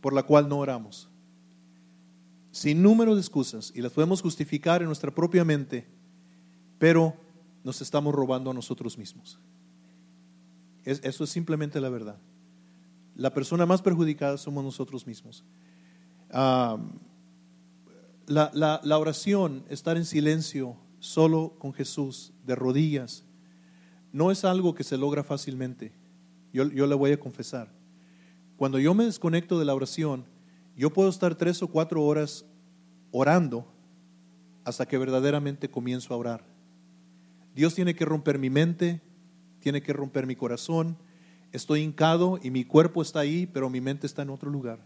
por 0.00 0.12
la 0.12 0.24
cual 0.24 0.48
no 0.48 0.58
oramos. 0.58 1.08
Sin 2.50 2.82
número 2.82 3.14
de 3.14 3.20
excusas. 3.20 3.70
Y 3.72 3.82
las 3.82 3.92
podemos 3.92 4.20
justificar 4.20 4.82
en 4.82 4.88
nuestra 4.88 5.14
propia 5.14 5.44
mente, 5.44 5.86
pero 6.80 7.14
nos 7.62 7.80
estamos 7.80 8.12
robando 8.12 8.50
a 8.50 8.54
nosotros 8.54 8.98
mismos. 8.98 9.38
eso 10.84 11.22
es 11.22 11.30
simplemente 11.30 11.80
la 11.80 11.88
verdad 11.88 12.18
la 13.14 13.32
persona 13.32 13.66
más 13.66 13.82
perjudicada 13.82 14.38
somos 14.38 14.64
nosotros 14.64 15.06
mismos. 15.06 15.44
la, 18.26 18.98
oración, 18.98 19.64
estar 19.68 19.96
en 19.96 20.04
silencio, 20.04 20.76
solo 20.98 21.54
con 21.58 21.72
Jesús, 21.72 22.32
de 22.46 22.54
rodillas, 22.54 23.24
no 24.12 24.30
es 24.30 24.44
algo 24.44 24.74
que 24.74 24.84
se 24.84 24.98
logra 24.98 25.24
fácilmente. 25.24 25.92
Yo, 26.52 26.64
le 26.64 26.94
voy 26.94 27.12
a 27.12 27.20
confesar. 27.20 27.68
Cuando 28.56 28.78
yo 28.78 28.94
me 28.94 29.04
desconecto 29.04 29.58
de 29.58 29.64
la 29.64 29.74
oración, 29.74 30.24
yo 30.76 30.90
puedo 30.90 31.08
estar 31.08 31.34
tres 31.34 31.62
o 31.62 31.68
cuatro 31.68 32.02
horas 32.04 32.44
orando 33.10 33.66
hasta 34.64 34.86
que 34.86 34.98
verdaderamente 34.98 35.70
comienzo 35.70 36.12
a 36.12 36.16
orar. 36.16 36.44
Dios 37.54 37.74
tiene 37.74 37.94
que 37.94 38.04
romper 38.04 38.38
mi 38.38 38.50
mente, 38.50 39.00
tiene 39.60 39.82
que 39.82 39.92
romper 39.92 40.26
mi 40.26 40.36
corazón. 40.36 40.96
Estoy 41.52 41.82
hincado 41.82 42.38
y 42.42 42.50
mi 42.50 42.64
cuerpo 42.64 43.02
está 43.02 43.20
ahí, 43.20 43.46
pero 43.46 43.70
mi 43.70 43.80
mente 43.80 44.06
está 44.06 44.22
en 44.22 44.30
otro 44.30 44.50
lugar. 44.50 44.80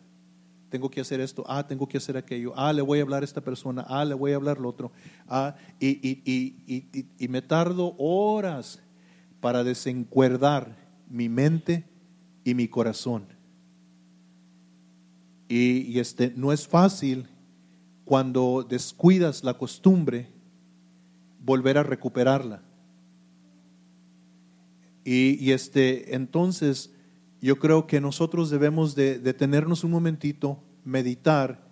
Tengo 0.69 0.91
que 0.91 1.01
hacer 1.01 1.21
esto, 1.21 1.45
ah, 1.47 1.67
tengo 1.67 1.89
que 1.89 1.97
hacer 1.97 2.17
aquello, 2.17 2.53
ah, 2.57 2.73
le 2.73 2.83
voy 2.83 2.99
a 2.99 3.03
hablar 3.03 3.23
a 3.23 3.25
esta 3.25 3.41
persona, 3.41 3.87
ah, 3.89 4.05
le 4.05 4.15
voy 4.15 4.33
a 4.33 4.37
hablar 4.37 4.59
lo 4.59 4.69
otro, 4.69 4.91
ah, 5.29 5.55
y, 5.79 5.89
y, 5.89 6.23
y, 6.67 7.07
y 7.19 7.29
me 7.29 7.41
tardo 7.41 7.95
horas 7.99 8.81
para 9.41 9.63
desencuerdar 9.63 10.77
mi 11.09 11.29
mente 11.29 11.85
y 12.43 12.55
mi 12.55 12.67
corazón. 12.67 13.37
Y, 15.49 15.99
este, 15.99 16.33
no 16.37 16.53
es 16.53 16.67
fácil 16.67 17.27
cuando 18.05 18.67
descuidas 18.69 19.45
la 19.45 19.55
costumbre 19.55 20.29
volver 21.41 21.79
a 21.79 21.83
recuperarla. 21.83 22.63
Y, 25.09 25.53
este, 25.53 26.17
entonces 26.17 26.93
yo 27.41 27.61
creo 27.61 27.87
que 27.87 28.01
nosotros 28.01 28.51
debemos 28.51 28.97
de 28.97 29.21
detenernos 29.21 29.85
un 29.85 29.93
momentito, 29.93 30.61
meditar 30.85 31.65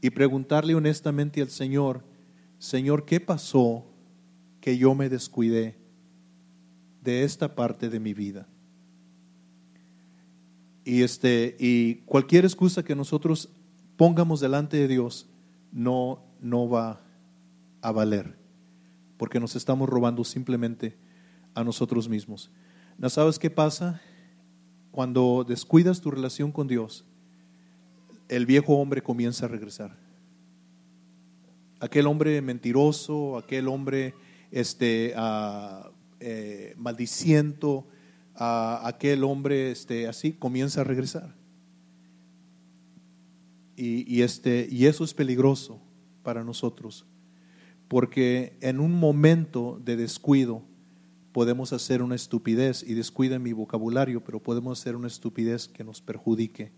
y 0.00 0.10
preguntarle 0.10 0.76
honestamente 0.76 1.42
al 1.42 1.50
Señor, 1.50 2.04
Señor, 2.60 3.04
¿qué 3.04 3.18
pasó 3.18 3.86
que 4.60 4.78
yo 4.78 4.94
me 4.94 5.08
descuidé 5.08 5.76
de 7.02 7.24
esta 7.24 7.56
parte 7.56 7.88
de 7.90 7.98
mi 7.98 8.14
vida? 8.14 8.46
Y, 10.84 11.02
este, 11.02 11.56
y 11.58 11.96
cualquier 12.06 12.44
excusa 12.44 12.84
que 12.84 12.94
nosotros 12.94 13.48
pongamos 13.96 14.38
delante 14.38 14.76
de 14.76 14.86
Dios 14.86 15.28
no, 15.72 16.22
no 16.40 16.68
va 16.68 17.00
a 17.82 17.90
valer, 17.90 18.38
porque 19.16 19.40
nos 19.40 19.56
estamos 19.56 19.88
robando 19.88 20.22
simplemente 20.22 20.96
a 21.52 21.64
nosotros 21.64 22.08
mismos. 22.08 22.52
¿No 22.98 23.10
sabes 23.10 23.38
qué 23.38 23.50
pasa? 23.50 24.00
Cuando 24.90 25.44
descuidas 25.46 26.00
tu 26.00 26.10
relación 26.10 26.50
con 26.50 26.66
Dios, 26.66 27.04
el 28.28 28.46
viejo 28.46 28.76
hombre 28.76 29.02
comienza 29.02 29.44
a 29.44 29.48
regresar. 29.48 29.98
Aquel 31.78 32.06
hombre 32.06 32.40
mentiroso, 32.40 33.36
aquel 33.36 33.68
hombre 33.68 34.14
este, 34.50 35.14
uh, 35.14 35.90
maldiciento, 36.76 37.86
a 38.34 38.86
aquel 38.88 39.24
hombre 39.24 39.70
este, 39.70 40.08
así 40.08 40.32
comienza 40.32 40.80
a 40.80 40.84
regresar. 40.84 41.34
Y, 43.78 44.22
este, 44.22 44.66
y 44.70 44.86
eso 44.86 45.04
es 45.04 45.12
peligroso 45.12 45.82
para 46.22 46.42
nosotros, 46.42 47.04
porque 47.88 48.56
en 48.62 48.80
un 48.80 48.98
momento 48.98 49.78
de 49.84 49.96
descuido 49.96 50.62
podemos 51.36 51.74
hacer 51.74 52.00
una 52.00 52.14
estupidez, 52.14 52.82
y 52.82 52.94
descuida 52.94 53.38
mi 53.38 53.52
vocabulario, 53.52 54.24
pero 54.24 54.42
podemos 54.42 54.80
hacer 54.80 54.96
una 54.96 55.06
estupidez 55.06 55.68
que 55.68 55.84
nos 55.84 56.00
perjudique 56.00 56.72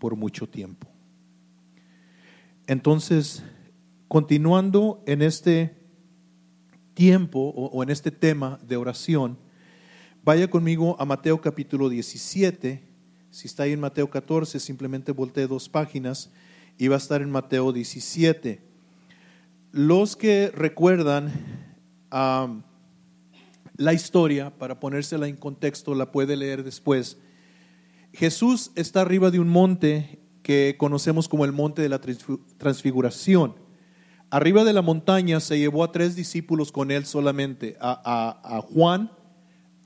por 0.00 0.16
mucho 0.16 0.48
tiempo. 0.48 0.88
Entonces, 2.66 3.44
continuando 4.08 5.00
en 5.06 5.22
este 5.22 5.78
tiempo 6.94 7.38
o 7.38 7.80
en 7.84 7.90
este 7.90 8.10
tema 8.10 8.58
de 8.66 8.76
oración, 8.76 9.38
Vaya 10.24 10.48
conmigo 10.50 10.96
a 10.98 11.04
Mateo 11.04 11.40
capítulo 11.40 11.88
17. 11.88 12.82
Si 13.30 13.46
está 13.46 13.62
ahí 13.62 13.74
en 13.74 13.80
Mateo 13.80 14.10
14, 14.10 14.58
simplemente 14.58 15.12
voltee 15.12 15.46
dos 15.46 15.68
páginas 15.68 16.32
y 16.78 16.88
va 16.88 16.96
a 16.96 16.98
estar 16.98 17.22
en 17.22 17.30
Mateo 17.30 17.72
17. 17.72 18.60
Los 19.70 20.16
que 20.16 20.50
recuerdan 20.52 21.30
la 23.76 23.92
historia, 23.92 24.56
para 24.56 24.78
ponérsela 24.78 25.26
en 25.26 25.36
contexto, 25.36 25.94
la 25.94 26.12
puede 26.12 26.36
leer 26.36 26.62
después. 26.62 27.18
Jesús 28.12 28.70
está 28.76 29.00
arriba 29.00 29.30
de 29.30 29.40
un 29.40 29.48
monte 29.48 30.20
que 30.42 30.76
conocemos 30.78 31.28
como 31.28 31.44
el 31.44 31.52
monte 31.52 31.82
de 31.82 31.88
la 31.88 32.00
transfiguración. 32.00 33.56
Arriba 34.30 34.62
de 34.62 34.72
la 34.72 34.82
montaña 34.82 35.40
se 35.40 35.58
llevó 35.58 35.82
a 35.82 35.90
tres 35.90 36.14
discípulos 36.14 36.70
con 36.70 36.90
él 36.90 37.06
solamente, 37.06 37.76
a, 37.80 38.62
Juan, 38.72 39.10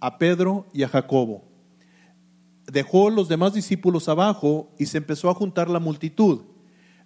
a 0.00 0.18
Pedro 0.18 0.66
y 0.74 0.82
a 0.82 0.88
Jacobo. 0.88 1.44
Dejó 2.66 3.08
los 3.08 3.28
demás 3.28 3.54
discípulos 3.54 4.08
abajo 4.08 4.70
y 4.78 4.86
se 4.86 4.98
empezó 4.98 5.30
a 5.30 5.34
juntar 5.34 5.70
la 5.70 5.78
multitud. 5.78 6.42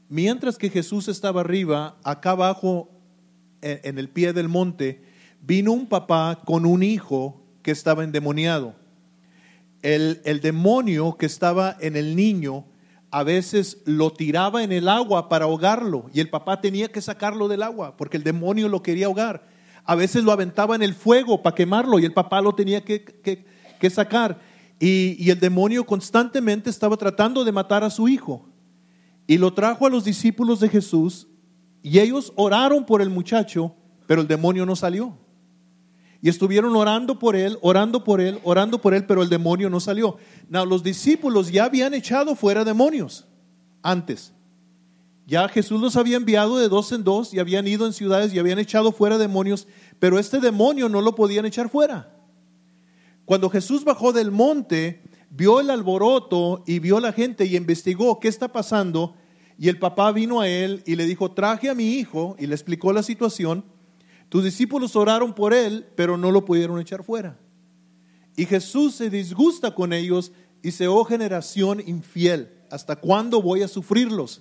Mientras 0.09 0.59
que 0.59 0.71
Jesús 0.71 1.07
estaba 1.07 1.43
arriba, 1.43 1.97
acá 2.03 2.33
abajo, 2.33 2.91
en 3.61 3.99
el 3.99 4.09
pie 4.09 4.33
del 4.33 4.49
monte, 4.49 5.12
vino 5.43 5.73
un 5.73 5.87
papá 5.87 6.41
con 6.45 6.65
un 6.65 6.83
hijo 6.83 7.43
que 7.63 7.71
estaba 7.71 8.05
endemoniado. 8.05 8.75
El, 9.83 10.23
el 10.25 10.41
demonio 10.41 11.17
que 11.19 11.27
estaba 11.27 11.77
en 11.81 11.97
el 11.97 12.17
niño 12.17 12.65
a 13.11 13.25
veces 13.25 13.83
lo 13.85 14.13
tiraba 14.13 14.63
en 14.63 14.73
el 14.73 14.89
agua 14.89 15.29
para 15.29 15.45
ahogarlo 15.45 16.09
y 16.15 16.21
el 16.21 16.31
papá 16.31 16.61
tenía 16.63 16.89
que 16.89 17.03
sacarlo 17.03 17.47
del 17.49 17.63
agua 17.63 17.97
porque 17.97 18.17
el 18.17 18.23
demonio 18.23 18.69
lo 18.71 18.83
quería 18.83 19.07
ahogar 19.07 19.53
a 19.85 19.95
veces 19.95 20.23
lo 20.23 20.33
aventaba 20.33 20.75
en 20.75 20.83
el 20.83 20.95
fuego 20.95 21.43
para 21.43 21.55
quemarlo 21.55 21.99
y 21.99 22.05
el 22.05 22.13
papá 22.13 22.41
lo 22.41 22.55
tenía 22.55 22.83
que, 22.85 23.45
sacar. 23.91 24.41
Y, 24.79 25.17
y, 25.19 25.31
el 25.31 25.41
demonio 25.41 25.85
constantemente 25.85 26.71
estaba 26.71 26.97
tratando 26.97 27.45
de 27.45 27.53
matar 27.53 27.85
a 27.85 27.91
su 27.91 28.09
hijo. 28.09 28.49
Y 29.27 29.39
lo 29.39 29.53
trajo 29.55 29.87
a 29.87 29.91
los 29.91 30.05
discípulos 30.05 30.61
de 30.61 30.69
Jesús 30.69 31.29
y 31.83 31.99
ellos 31.99 32.33
oraron 32.37 32.85
por 32.85 33.03
el 33.03 33.11
muchacho, 33.11 33.75
pero 34.07 34.21
el 34.21 34.29
demonio 34.29 34.67
no 34.67 34.77
salió. 34.77 35.17
Y 36.23 36.29
estuvieron 36.29 36.77
orando 36.77 37.19
por 37.19 37.35
él, 37.35 37.59
orando 37.63 38.05
por 38.05 38.21
él, 38.21 38.39
orando 38.45 38.81
por 38.81 38.95
él, 38.95 39.05
pero 39.07 39.23
el 39.25 39.29
demonio 39.29 39.69
no 39.69 39.81
salió. 39.81 40.19
No, 40.49 40.65
los 40.65 40.85
discípulos 40.85 41.51
ya 41.51 41.65
habían 41.65 41.95
echado 41.95 42.37
fuera 42.37 42.65
demonios 42.65 43.27
antes. 43.83 44.33
Ya 45.27 45.49
Jesús 45.49 45.81
los 45.81 45.97
había 45.97 46.17
enviado 46.17 46.59
de 46.59 46.69
dos 46.69 46.93
en 46.93 47.03
dos 47.03 47.35
y 47.35 47.41
habían 47.41 47.67
ido 47.67 47.87
en 47.87 47.93
ciudades 47.93 48.33
y 48.33 48.39
habían 48.39 48.61
echado 48.61 48.93
fuera 48.93 49.19
demonios, 49.19 49.67
pero 49.99 50.19
este 50.21 50.39
demonio 50.39 50.89
no 50.89 51.01
lo 51.01 51.17
podían 51.17 51.45
echar 51.45 51.69
fuera. 51.69 52.17
Cuando 53.25 53.51
Jesús 53.51 53.85
bajó 53.85 54.13
del 54.13 54.31
monte, 54.31 55.03
vio 55.31 55.59
el 55.59 55.71
alboroto 55.71 56.63
y 56.67 56.79
vio 56.79 57.01
la 57.01 57.13
gente 57.13 57.47
y 57.47 57.57
investigó 57.57 58.21
qué 58.21 58.29
está 58.29 58.53
pasando. 58.53 59.17
Y 59.59 59.69
el 59.69 59.79
papá 59.79 60.13
vino 60.13 60.41
a 60.41 60.49
él 60.49 60.85
y 60.87 60.95
le 60.95 61.05
dijo, 61.05 61.33
traje 61.33 61.69
a 61.69 61.75
mi 61.75 61.95
hijo 61.95 62.37
y 62.39 62.47
le 62.47 62.55
explicó 62.55 62.93
la 62.93 63.03
situación. 63.03 63.65
Tus 64.33 64.43
discípulos 64.43 64.97
oraron 64.97 65.35
por 65.35 65.53
él, 65.53 65.85
pero 65.95 66.17
no 66.17 66.31
lo 66.31 66.47
pudieron 66.47 66.81
echar 66.81 67.05
fuera. 67.05 67.39
Y 68.35 68.47
Jesús 68.47 68.95
se 68.95 69.11
disgusta 69.11 69.75
con 69.75 69.93
ellos 69.93 70.33
y 70.63 70.69
dice, 70.69 70.89
oh 70.89 71.05
generación 71.05 71.83
infiel, 71.87 72.51
¿hasta 72.71 72.97
cuándo 72.97 73.43
voy 73.43 73.61
a 73.61 73.69
sufrirlos? 73.69 74.41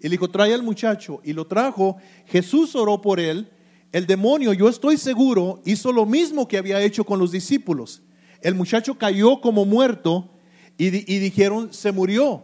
Y 0.00 0.08
dijo, 0.08 0.28
trae 0.28 0.52
al 0.54 0.64
muchacho. 0.64 1.20
Y 1.22 1.34
lo 1.34 1.46
trajo. 1.46 1.98
Jesús 2.26 2.74
oró 2.74 3.00
por 3.00 3.20
él. 3.20 3.48
El 3.92 4.08
demonio, 4.08 4.52
yo 4.54 4.68
estoy 4.68 4.96
seguro, 4.96 5.62
hizo 5.64 5.92
lo 5.92 6.04
mismo 6.04 6.48
que 6.48 6.58
había 6.58 6.82
hecho 6.82 7.04
con 7.04 7.20
los 7.20 7.30
discípulos. 7.30 8.02
El 8.42 8.56
muchacho 8.56 8.98
cayó 8.98 9.40
como 9.40 9.64
muerto 9.64 10.32
y, 10.76 10.90
dijeron, 10.90 11.72
se 11.72 11.92
murió. 11.92 12.42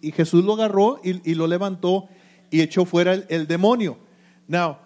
y 0.00 0.10
Jesús 0.10 0.42
lo 0.42 0.54
agarró 0.54 1.00
y, 1.04 1.34
lo 1.36 1.46
levantó 1.46 2.08
y 2.50 2.60
echó 2.60 2.84
fuera 2.84 3.14
el, 3.14 3.46
demonio. 3.46 3.98
Now, 4.48 4.78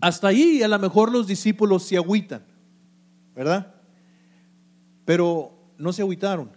hasta 0.00 0.28
ahí 0.28 0.62
a 0.62 0.68
lo 0.68 0.78
mejor 0.78 1.12
los 1.12 1.26
discípulos 1.26 1.82
se 1.82 1.96
agüitan, 1.96 2.42
¿verdad? 3.34 3.74
Pero 5.04 5.52
no 5.76 5.92
se 5.92 6.02
agüitaron. 6.02 6.50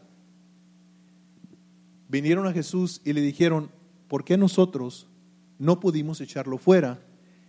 Vinieron 2.07 2.47
a 2.47 2.53
Jesús 2.53 3.01
y 3.03 3.13
le 3.13 3.21
dijeron, 3.21 3.69
¿por 4.07 4.23
qué 4.23 4.37
nosotros 4.37 5.07
no 5.59 5.79
pudimos 5.79 6.21
echarlo 6.21 6.57
fuera 6.57 6.99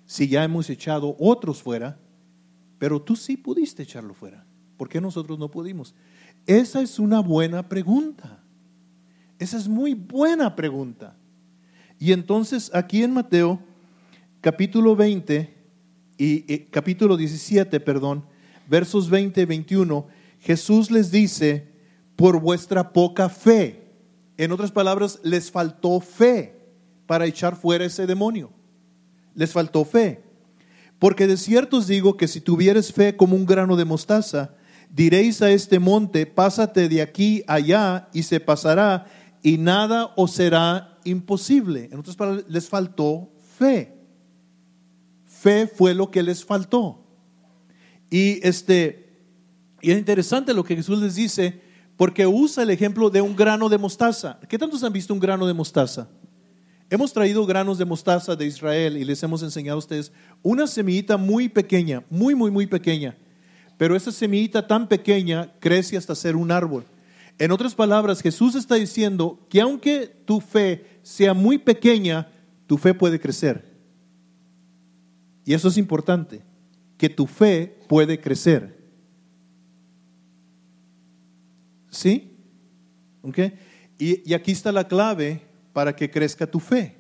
si 0.07 0.28
ya 0.28 0.42
hemos 0.42 0.68
echado 0.70 1.16
otros 1.18 1.62
fuera? 1.62 1.98
Pero 2.78 3.00
tú 3.00 3.14
sí 3.14 3.37
pudiste 3.37 3.83
echarlo 3.83 4.14
fuera. 4.14 4.44
¿Por 4.76 4.88
qué 4.88 5.00
nosotros 5.00 5.38
no 5.38 5.50
pudimos? 5.50 5.94
Esa 6.46 6.83
es 6.83 6.98
una 6.98 7.20
buena 7.20 7.68
pregunta. 7.68 8.42
Esa 9.38 9.59
es 9.59 9.68
muy 9.68 9.94
buena 9.94 10.57
pregunta. 10.57 11.16
Y 11.98 12.12
entonces 12.12 12.70
aquí 12.74 13.02
en 13.02 13.12
Mateo 13.12 13.61
capítulo 14.40 14.96
20 14.96 15.53
y, 16.16 16.59
capítulo 16.70 17.16
17, 17.16 17.81
perdón, 17.81 18.24
versos 18.68 19.11
20 19.11 19.40
y 19.40 19.44
21, 19.44 20.07
Jesús 20.40 20.90
les 20.90 21.11
dice, 21.11 21.74
por 22.16 22.40
vuestra 22.40 22.92
poca 22.92 23.29
fe. 23.29 23.92
En 24.37 24.53
otras 24.53 24.70
palabras, 24.70 25.20
les 25.22 25.50
faltó 25.50 26.00
fe 26.00 26.57
para 27.07 27.27
echar 27.27 27.57
fuera 27.57 27.85
ese 27.85 28.07
demonio. 28.07 28.50
Les 29.35 29.53
faltó 29.53 29.85
fe. 29.85 30.22
Porque 30.98 31.27
de 31.27 31.37
cierto 31.37 31.79
os 31.79 31.87
digo 31.87 32.16
que 32.16 32.29
si 32.29 32.40
tuvieres 32.40 32.92
fe 32.92 33.16
como 33.16 33.37
un 33.37 33.46
grano 33.46 33.77
de 33.77 33.85
mostaza, 33.85 34.55
diréis 34.90 35.42
a 35.42 35.50
este 35.50 35.79
monte, 35.79 36.27
pásate 36.27 36.88
de 36.88 37.03
aquí 37.03 37.42
allá 37.46 38.09
y 38.12 38.22
se 38.22 38.40
pasará 38.40 39.07
y 39.42 39.59
nada 39.59 40.12
os 40.16 40.33
será 40.33 40.98
imposible. 41.05 41.88
En 41.92 41.98
otras 41.98 42.16
palabras, 42.16 42.44
les 42.48 42.68
faltó 42.68 43.31
fe. 43.59 43.93
Fe 45.44 45.66
fue 45.66 45.92
lo 45.92 46.11
que 46.11 46.22
les 46.22 46.42
faltó. 46.42 47.04
Y 48.09 48.40
este 48.46 49.20
y 49.83 49.90
es 49.90 49.98
interesante 49.98 50.54
lo 50.54 50.64
que 50.64 50.74
Jesús 50.74 50.98
les 51.02 51.16
dice 51.16 51.61
porque 51.98 52.26
usa 52.26 52.62
el 52.62 52.70
ejemplo 52.70 53.11
de 53.11 53.20
un 53.20 53.37
grano 53.37 53.68
de 53.68 53.76
mostaza. 53.76 54.40
¿Qué 54.48 54.57
tantos 54.57 54.83
han 54.83 54.94
visto 54.94 55.12
un 55.12 55.20
grano 55.20 55.46
de 55.46 55.52
mostaza? 55.52 56.09
Hemos 56.88 57.12
traído 57.12 57.44
granos 57.44 57.76
de 57.76 57.85
mostaza 57.85 58.35
de 58.35 58.46
Israel 58.46 58.96
y 58.96 59.04
les 59.04 59.22
hemos 59.22 59.42
enseñado 59.42 59.76
a 59.76 59.80
ustedes 59.80 60.12
una 60.42 60.66
semillita 60.66 61.18
muy 61.18 61.50
pequeña, 61.50 62.02
muy, 62.09 62.35
muy, 62.35 62.50
muy 62.50 62.66
pequeña. 62.66 63.14
Pero 63.76 63.96
esa 63.96 64.12
semillita 64.12 64.66
tan 64.66 64.88
pequeña 64.88 65.52
crece 65.61 65.98
hasta 65.98 66.14
ser 66.14 66.37
un 66.37 66.52
árbol. 66.52 66.87
En 67.38 67.52
otras 67.52 67.74
palabras, 67.74 68.22
Jesús 68.22 68.54
está 68.54 68.76
diciendo 68.76 69.38
que 69.50 69.61
aunque 69.61 70.07
tu 70.24 70.40
fe 70.40 70.87
sea 71.02 71.35
muy 71.35 71.59
pequeña, 71.59 72.33
tu 72.66 72.78
fe 72.78 72.94
puede 72.94 73.20
crecer. 73.20 73.73
Y 75.44 75.54
eso 75.54 75.68
es 75.68 75.76
importante, 75.76 76.42
que 76.96 77.09
tu 77.09 77.26
fe 77.26 77.78
puede 77.88 78.20
crecer. 78.20 78.83
¿Sí? 81.90 82.37
¿Ok? 83.22 83.38
Y, 83.98 84.28
y 84.28 84.35
aquí 84.35 84.52
está 84.52 84.72
la 84.72 84.88
clave 84.88 85.42
para 85.72 85.94
que 85.94 86.11
crezca 86.11 86.46
tu 86.46 86.61
fe. 86.61 86.96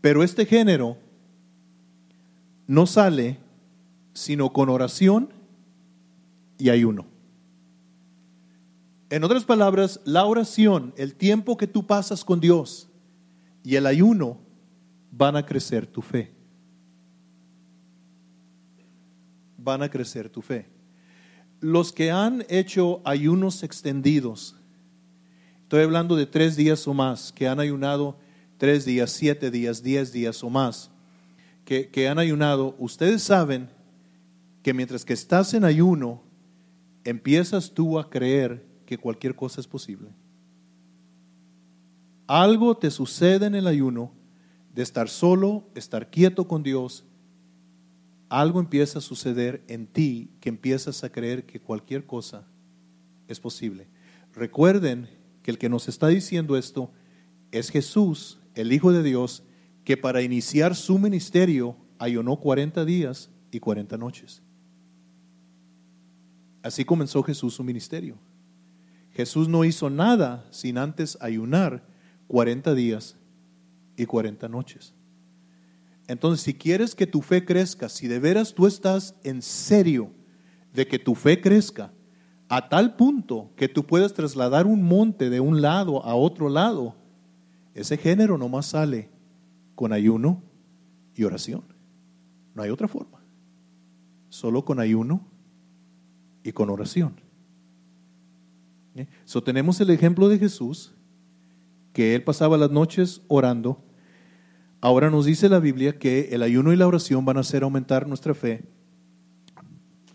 Pero 0.00 0.22
este 0.22 0.46
género 0.46 0.98
no 2.66 2.86
sale 2.86 3.38
sino 4.14 4.52
con 4.52 4.68
oración 4.68 5.32
y 6.58 6.70
ayuno. 6.70 7.06
En 9.10 9.22
otras 9.22 9.44
palabras, 9.44 10.00
la 10.04 10.24
oración, 10.24 10.94
el 10.96 11.14
tiempo 11.14 11.56
que 11.56 11.66
tú 11.66 11.86
pasas 11.86 12.24
con 12.24 12.40
Dios 12.40 12.88
y 13.62 13.76
el 13.76 13.86
ayuno 13.86 14.43
van 15.16 15.36
a 15.36 15.44
crecer 15.44 15.86
tu 15.86 16.02
fe. 16.02 16.32
Van 19.56 19.82
a 19.82 19.88
crecer 19.88 20.28
tu 20.28 20.42
fe 20.42 20.74
los 21.64 21.92
que 21.92 22.10
han 22.10 22.44
hecho 22.50 23.00
ayunos 23.06 23.62
extendidos, 23.62 24.54
estoy 25.62 25.82
hablando 25.82 26.14
de 26.14 26.26
tres 26.26 26.56
días 26.56 26.86
o 26.86 26.92
más, 26.92 27.32
que 27.32 27.48
han 27.48 27.58
ayunado 27.58 28.18
tres 28.58 28.84
días, 28.84 29.10
siete 29.10 29.50
días, 29.50 29.82
diez 29.82 30.12
días 30.12 30.44
o 30.44 30.50
más, 30.50 30.90
que, 31.64 31.88
que 31.88 32.06
han 32.06 32.18
ayunado, 32.18 32.76
ustedes 32.78 33.22
saben 33.22 33.70
que 34.62 34.74
mientras 34.74 35.06
que 35.06 35.14
estás 35.14 35.54
en 35.54 35.64
ayuno, 35.64 36.20
empiezas 37.02 37.72
tú 37.72 37.98
a 37.98 38.10
creer 38.10 38.62
que 38.84 38.98
cualquier 38.98 39.34
cosa 39.34 39.62
es 39.62 39.66
posible. 39.66 40.10
Algo 42.26 42.76
te 42.76 42.90
sucede 42.90 43.46
en 43.46 43.54
el 43.54 43.66
ayuno 43.66 44.12
de 44.74 44.82
estar 44.82 45.08
solo, 45.08 45.64
estar 45.74 46.10
quieto 46.10 46.46
con 46.48 46.62
Dios 46.62 47.04
algo 48.28 48.58
empieza 48.58 48.98
a 48.98 49.02
suceder 49.02 49.62
en 49.68 49.86
ti 49.86 50.30
que 50.40 50.48
empiezas 50.48 51.04
a 51.04 51.12
creer 51.12 51.46
que 51.46 51.60
cualquier 51.60 52.04
cosa 52.04 52.46
es 53.28 53.38
posible. 53.38 53.86
Recuerden 54.32 55.08
que 55.42 55.52
el 55.52 55.58
que 55.58 55.68
nos 55.68 55.88
está 55.88 56.08
diciendo 56.08 56.56
esto 56.56 56.90
es 57.52 57.70
Jesús, 57.70 58.40
el 58.54 58.72
Hijo 58.72 58.92
de 58.92 59.02
Dios, 59.02 59.44
que 59.84 59.96
para 59.96 60.22
iniciar 60.22 60.74
su 60.74 60.98
ministerio 60.98 61.76
ayunó 61.98 62.40
40 62.40 62.84
días 62.84 63.30
y 63.52 63.60
40 63.60 63.96
noches. 63.98 64.42
Así 66.62 66.84
comenzó 66.84 67.22
Jesús 67.22 67.54
su 67.54 67.62
ministerio. 67.62 68.16
Jesús 69.12 69.46
no 69.48 69.64
hizo 69.64 69.90
nada 69.90 70.44
sin 70.50 70.78
antes 70.78 71.16
ayunar 71.20 71.86
40 72.26 72.74
días 72.74 73.16
y 73.96 74.06
40 74.06 74.48
noches. 74.48 74.94
Entonces, 76.06 76.44
si 76.44 76.54
quieres 76.54 76.94
que 76.94 77.06
tu 77.06 77.22
fe 77.22 77.44
crezca, 77.44 77.88
si 77.88 78.08
de 78.08 78.18
veras 78.18 78.54
tú 78.54 78.66
estás 78.66 79.14
en 79.24 79.40
serio 79.40 80.10
de 80.72 80.86
que 80.86 80.98
tu 80.98 81.14
fe 81.14 81.40
crezca, 81.40 81.92
a 82.48 82.68
tal 82.68 82.96
punto 82.96 83.52
que 83.56 83.68
tú 83.68 83.86
puedas 83.86 84.12
trasladar 84.12 84.66
un 84.66 84.82
monte 84.82 85.30
de 85.30 85.40
un 85.40 85.62
lado 85.62 86.04
a 86.04 86.14
otro 86.14 86.48
lado, 86.48 86.94
ese 87.74 87.96
género 87.96 88.36
nomás 88.38 88.66
sale 88.66 89.10
con 89.74 89.92
ayuno 89.92 90.42
y 91.14 91.24
oración. 91.24 91.64
No 92.54 92.62
hay 92.62 92.70
otra 92.70 92.86
forma. 92.86 93.20
Solo 94.28 94.64
con 94.64 94.78
ayuno 94.78 95.26
y 96.42 96.52
con 96.52 96.70
oración. 96.70 97.20
¿Eh? 98.94 99.08
So, 99.24 99.42
tenemos 99.42 99.80
el 99.80 99.90
ejemplo 99.90 100.28
de 100.28 100.38
Jesús, 100.38 100.94
que 101.94 102.14
él 102.14 102.22
pasaba 102.22 102.58
las 102.58 102.70
noches 102.70 103.22
orando 103.28 103.82
Ahora 104.84 105.08
nos 105.08 105.24
dice 105.24 105.48
la 105.48 105.60
Biblia 105.60 105.98
que 105.98 106.28
el 106.32 106.42
ayuno 106.42 106.70
y 106.70 106.76
la 106.76 106.86
oración 106.86 107.24
van 107.24 107.38
a 107.38 107.40
hacer 107.40 107.62
aumentar 107.62 108.06
nuestra 108.06 108.34
fe. 108.34 108.64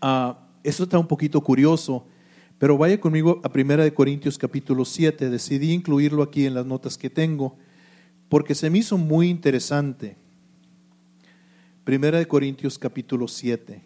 Ah, 0.00 0.46
eso 0.62 0.84
está 0.84 0.96
un 0.96 1.08
poquito 1.08 1.40
curioso, 1.40 2.06
pero 2.56 2.78
vaya 2.78 3.00
conmigo 3.00 3.40
a 3.42 3.50
1 3.52 3.92
Corintios 3.92 4.38
capítulo 4.38 4.84
7. 4.84 5.28
Decidí 5.28 5.72
incluirlo 5.72 6.22
aquí 6.22 6.46
en 6.46 6.54
las 6.54 6.66
notas 6.66 6.96
que 6.96 7.10
tengo 7.10 7.58
porque 8.28 8.54
se 8.54 8.70
me 8.70 8.78
hizo 8.78 8.96
muy 8.96 9.28
interesante. 9.28 10.16
1 11.84 12.28
Corintios 12.28 12.78
capítulo 12.78 13.26
7. 13.26 13.82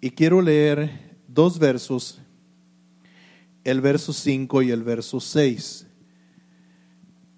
Y 0.00 0.10
quiero 0.10 0.40
leer 0.40 1.16
dos 1.26 1.58
versos, 1.58 2.20
el 3.64 3.80
verso 3.80 4.12
5 4.12 4.62
y 4.62 4.70
el 4.70 4.84
verso 4.84 5.18
6 5.18 5.85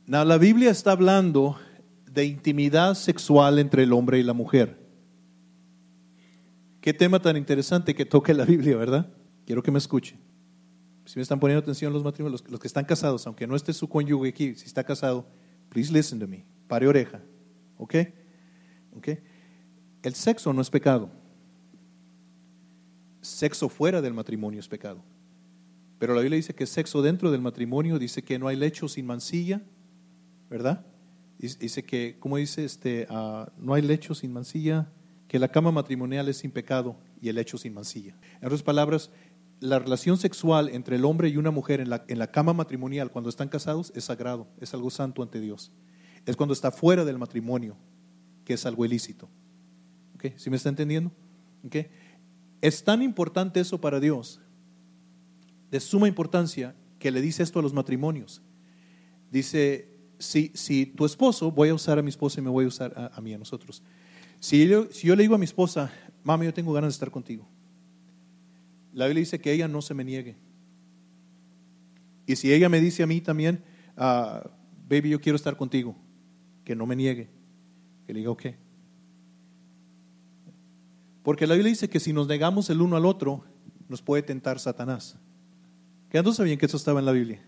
la 0.09 0.39
Biblia 0.39 0.71
está 0.71 0.93
hablando 0.93 1.59
de 2.11 2.25
intimidad 2.25 2.95
sexual 2.95 3.59
entre 3.59 3.83
el 3.83 3.93
hombre 3.93 4.19
y 4.19 4.23
la 4.23 4.33
mujer. 4.33 4.79
Qué 6.81 6.95
tema 6.95 7.21
tan 7.21 7.37
interesante 7.37 7.95
que 7.95 8.07
toque 8.07 8.33
la 8.33 8.45
Biblia, 8.45 8.77
¿verdad? 8.77 9.13
Quiero 9.45 9.63
que 9.63 9.71
me 9.71 9.79
escuchen. 9.79 10.19
Si 11.05 11.19
me 11.19 11.23
están 11.23 11.41
poniendo 11.41 11.61
atención 11.61 11.93
los 11.93 12.05
matrimonios, 12.05 12.45
los, 12.49 12.61
que 12.61 12.67
están 12.67 12.85
casados, 12.85 13.27
aunque 13.27 13.47
no 13.47 13.57
esté 13.57 13.73
su 13.73 13.89
cónyuge 13.89 14.31
aquí, 14.31 14.55
si 14.55 14.67
está 14.67 14.85
casado, 14.85 15.27
please 15.69 15.93
listen 15.93 16.19
to 16.19 16.27
me. 16.27 16.45
Pare 16.67 16.87
oreja. 16.87 17.21
¿Ok? 17.77 17.95
¿Ok? 18.97 19.09
El 20.03 20.15
sexo 20.15 20.53
no 20.53 20.63
es 20.63 20.71
pecado. 20.71 21.11
Sexo 23.21 23.69
fuera 23.69 24.01
del 24.01 24.15
matrimonio 24.15 24.61
es 24.61 24.69
pecado. 24.69 25.03
Pero 25.99 26.15
la 26.15 26.21
Biblia 26.21 26.37
dice 26.37 26.55
que 26.55 26.67
sexo 26.67 27.03
dentro 27.03 27.31
del 27.31 27.41
matrimonio 27.41 27.99
dice 27.99 28.23
que 28.23 28.39
no 28.39 28.49
hay 28.49 28.57
lecho 28.57 28.89
sin 28.89 29.07
mancilla, 29.07 29.63
¿verdad? 30.51 30.85
Dice 31.39 31.85
que, 31.85 32.17
¿cómo 32.19 32.37
dice? 32.37 32.65
Este, 32.65 33.07
ah, 33.11 33.53
no 33.59 33.75
hay 33.75 33.83
lecho 33.83 34.15
sin 34.15 34.33
mancilla, 34.33 34.89
que 35.29 35.39
la 35.39 35.49
cama 35.49 35.71
matrimonial 35.71 36.29
es 36.29 36.39
sin 36.39 36.51
pecado 36.51 36.97
y 37.21 37.29
el 37.29 37.37
lecho 37.37 37.59
sin 37.59 37.75
mancilla. 37.75 38.17
En 38.41 38.47
otras 38.47 38.63
palabras, 38.63 39.11
la 39.61 39.79
relación 39.79 40.19
sexual 40.19 40.69
entre 40.69 40.97
el 40.97 41.05
hombre 41.05 41.29
y 41.29 41.37
una 41.37 41.51
mujer 41.51 41.81
en 41.81 41.91
la, 41.91 42.05
en 42.09 42.19
la 42.19 42.31
cama 42.31 42.53
matrimonial 42.53 43.11
cuando 43.11 43.31
están 43.31 43.49
casados 43.49 43.93
es 43.95 44.05
sagrado, 44.05 44.49
es 44.61 44.75
algo 44.75 44.91
santo 44.91 45.23
ante 45.23 45.41
Dios. 45.41 45.71
Es 46.27 46.37
cuando 46.37 46.53
está 46.53 46.71
fuera 46.71 47.05
del 47.05 47.19
matrimonio 47.19 47.77
que 48.45 48.55
es 48.55 48.65
algo 48.67 48.85
ilícito. 48.85 49.29
¿Ok? 50.15 50.33
¿Sí 50.37 50.49
me 50.51 50.57
está 50.57 50.71
entendiendo? 50.71 51.13
¿Ok? 51.65 51.77
Es 52.63 52.83
tan 52.83 53.03
importante 53.03 53.61
eso 53.61 53.81
para 53.81 54.01
Dios, 54.01 54.41
de 55.71 55.81
suma 55.81 56.09
importancia, 56.09 56.75
que 56.99 57.11
le 57.11 57.21
dice 57.21 57.43
esto 57.43 57.59
a 57.59 57.63
los 57.63 57.75
matrimonios. 57.75 58.43
Dice, 59.31 59.98
si, 60.19 60.51
si 60.55 60.87
tu 60.87 61.05
esposo, 61.05 61.51
voy 61.51 61.69
a 61.69 61.75
usar 61.75 61.99
a 61.99 62.03
mi 62.03 62.11
esposa 62.11 62.41
y 62.41 62.43
me 62.43 62.51
voy 62.51 62.65
a 62.65 62.69
usar 62.69 63.11
a, 63.15 63.21
mí, 63.21 63.33
a 63.33 63.39
nosotros. 63.39 63.83
Si 64.41 64.67
yo, 64.67 64.89
si 64.91 65.07
yo 65.07 65.17
le 65.17 65.23
digo 65.23 65.35
a 65.35 65.39
mi 65.39 65.45
esposa, 65.45 65.93
mami, 66.25 66.47
yo 66.47 66.55
tengo 66.55 66.73
ganas 66.73 66.89
de 66.89 66.95
estar 66.95 67.11
contigo. 67.11 67.49
La 68.93 69.07
Biblia 69.07 69.21
dice 69.21 69.41
que 69.41 69.53
ella 69.53 69.69
no 69.69 69.83
se 69.83 69.95
me 69.95 70.05
niegue. 70.05 70.37
Y 72.27 72.37
si 72.37 72.53
ella 72.53 72.69
me 72.69 72.81
dice 72.81 73.03
a 73.03 73.07
mí 73.07 73.21
también, 73.21 73.63
uh, 73.97 74.49
baby, 74.89 75.11
yo 75.11 75.21
quiero 75.21 75.37
estar 75.37 75.57
contigo, 75.57 75.97
que 76.65 76.77
no 76.77 76.87
me 76.87 76.97
niegue, 76.97 77.29
que 78.07 78.13
le 78.13 78.21
diga, 78.21 78.31
ok. 78.31 78.47
Porque 81.23 81.47
la 81.47 81.55
Biblia 81.55 81.71
dice 81.71 81.89
que 81.89 82.01
si 82.01 82.13
nos 82.13 82.27
negamos 82.27 82.71
el 82.71 82.81
uno 82.81 82.97
al 82.97 83.07
otro, 83.07 83.45
nos 83.89 84.03
puede 84.03 84.23
tentar 84.23 84.59
Satanás. 84.59 85.19
¿Qué 86.11 86.23
no 86.23 86.33
sabían 86.33 86.59
que 86.59 86.67
eso 86.67 86.77
estaba 86.77 87.01
en 87.01 87.07
la 87.07 87.13
Biblia? 87.13 87.43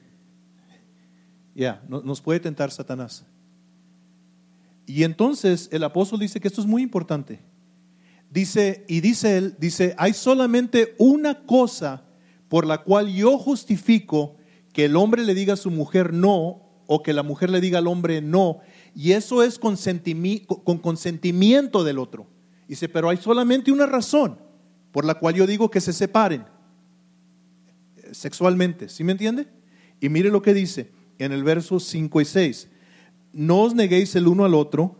Ya, 1.55 1.83
nos 1.89 2.21
puede 2.21 2.41
tentar 2.41 2.71
Satanás. 2.71 3.25
Y 4.87 5.05
entonces 5.05 5.69
el 5.73 5.85
apóstol 5.85 6.21
dice 6.21 6.41
que 6.41 6.49
esto 6.49 6.61
es 6.61 6.67
muy 6.67 6.83
importante. 6.83 7.41
Dice, 8.31 8.85
y 8.89 9.01
dice 9.01 9.37
él, 9.37 9.57
dice, 9.59 9.95
hay 9.99 10.13
solamente 10.13 10.95
una 10.99 11.47
cosa 11.47 12.05
por 12.49 12.67
la 12.67 12.79
cual 12.79 13.09
yo 13.09 13.39
justifico 13.39 14.37
que 14.73 14.87
el 14.87 14.97
hombre 14.97 15.25
le 15.25 15.35
diga 15.35 15.55
a 15.55 15.57
su 15.57 15.71
mujer 15.71 16.13
no 16.13 16.63
o 16.87 17.03
que 17.03 17.13
la 17.13 17.23
mujer 17.23 17.51
le 17.51 17.61
diga 17.61 17.79
al 17.79 17.87
hombre 17.87 18.21
no, 18.21 18.59
y 18.95 19.13
eso 19.13 19.43
es 19.45 19.59
con 19.59 19.77
consentimiento 20.79 21.85
del 21.85 21.99
otro. 21.99 22.27
Dice, 22.67 22.89
pero 22.89 23.09
hay 23.09 23.17
solamente 23.17 23.71
una 23.71 23.87
razón 23.87 24.39
por 24.91 25.05
la 25.05 25.15
cual 25.15 25.35
yo 25.35 25.47
digo 25.47 25.71
que 25.71 25.81
se 25.81 25.93
separen 25.93 26.45
eh, 27.97 28.09
sexualmente, 28.13 28.89
¿sí 28.89 29.05
me 29.05 29.13
entiende? 29.13 29.49
Y 30.01 30.09
mire 30.09 30.31
lo 30.31 30.43
que 30.43 30.55
dice 30.55 30.91
en 31.21 31.33
el 31.33 31.45
verso 31.45 31.79
5 31.79 32.21
y 32.21 32.25
6. 32.25 32.69
No 33.33 33.61
os 33.63 33.75
neguéis 33.75 34.17
el 34.17 34.27
uno 34.27 34.45
al 34.45 34.55
otro, 34.55 34.97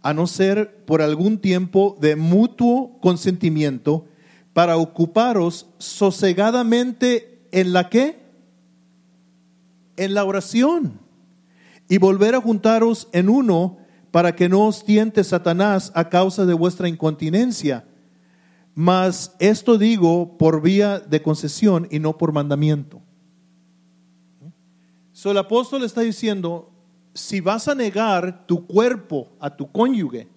a 0.00 0.14
no 0.14 0.26
ser 0.26 0.84
por 0.84 1.02
algún 1.02 1.38
tiempo 1.38 1.96
de 2.00 2.16
mutuo 2.16 2.98
consentimiento, 3.00 4.06
para 4.52 4.76
ocuparos 4.76 5.66
sosegadamente 5.78 7.40
en 7.50 7.72
la 7.72 7.90
qué? 7.90 8.18
En 9.96 10.14
la 10.14 10.24
oración. 10.24 11.00
Y 11.88 11.98
volver 11.98 12.34
a 12.34 12.40
juntaros 12.40 13.08
en 13.12 13.28
uno 13.28 13.78
para 14.10 14.34
que 14.34 14.48
no 14.48 14.66
os 14.66 14.84
tiente 14.84 15.24
Satanás 15.24 15.92
a 15.94 16.08
causa 16.08 16.46
de 16.46 16.54
vuestra 16.54 16.88
incontinencia. 16.88 17.84
Mas 18.74 19.34
esto 19.40 19.76
digo 19.76 20.38
por 20.38 20.62
vía 20.62 21.00
de 21.00 21.20
concesión 21.20 21.88
y 21.90 21.98
no 21.98 22.16
por 22.16 22.32
mandamiento. 22.32 23.02
El 25.30 25.38
apóstol 25.38 25.84
está 25.84 26.02
diciendo, 26.02 26.70
si 27.14 27.40
vas 27.40 27.68
a 27.68 27.74
negar 27.74 28.46
tu 28.46 28.66
cuerpo 28.66 29.28
a 29.40 29.56
tu 29.56 29.70
cónyuge, 29.70 30.28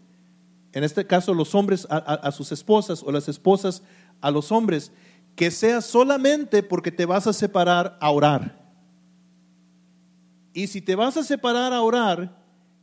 en 0.71 0.84
este 0.84 1.06
caso 1.06 1.34
los 1.34 1.56
hombres 1.56 1.88
a, 1.89 1.97
a 1.97 2.32
sus 2.32 2.52
esposas 2.52 3.04
o 3.04 3.12
las 3.12 3.28
esposas 3.28 3.84
a 4.21 4.32
los 4.32 4.52
hombres, 4.52 4.91
que 5.36 5.52
sea 5.52 5.82
solamente 5.82 6.63
porque 6.63 6.91
te 6.91 7.06
vas 7.06 7.28
a 7.28 7.34
separar 7.34 7.97
a 7.99 8.12
orar. 8.12 8.60
Y 10.54 10.67
si 10.67 10.82
te 10.82 10.95
vas 10.95 11.17
a 11.17 11.23
separar 11.23 11.73
a 11.73 11.82
orar, 11.82 12.38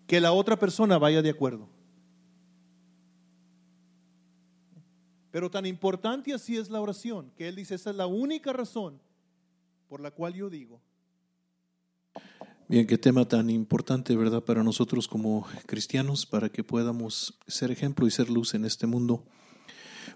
que 0.07 0.21
la 0.21 0.33
otra 0.33 0.59
persona 0.59 0.99
vaya 0.99 1.21
de 1.23 1.31
acuerdo. 1.31 1.69
Pero 5.31 5.51
tan 5.51 5.67
importante 5.67 6.33
así 6.33 6.57
es 6.57 6.71
la 6.71 6.81
oración, 6.81 7.31
que 7.37 7.49
él 7.49 7.57
dice, 7.57 7.75
esa 7.75 7.91
es 7.91 7.97
la 7.97 8.07
única 8.07 8.53
razón 8.53 9.01
por 9.89 10.01
la 10.01 10.11
cual 10.11 10.33
yo 10.33 10.49
digo. 10.49 10.81
Bien, 12.69 12.87
qué 12.87 12.99
tema 12.99 13.27
tan 13.29 13.49
importante, 13.49 14.17
¿verdad? 14.17 14.43
Para 14.43 14.65
nosotros 14.65 15.07
como 15.07 15.47
cristianos, 15.67 16.27
para 16.27 16.49
que 16.49 16.65
podamos 16.65 17.39
ser 17.47 17.71
ejemplo 17.71 18.07
y 18.07 18.11
ser 18.11 18.29
luz 18.29 18.55
en 18.55 18.65
este 18.65 18.87
mundo. 18.87 19.25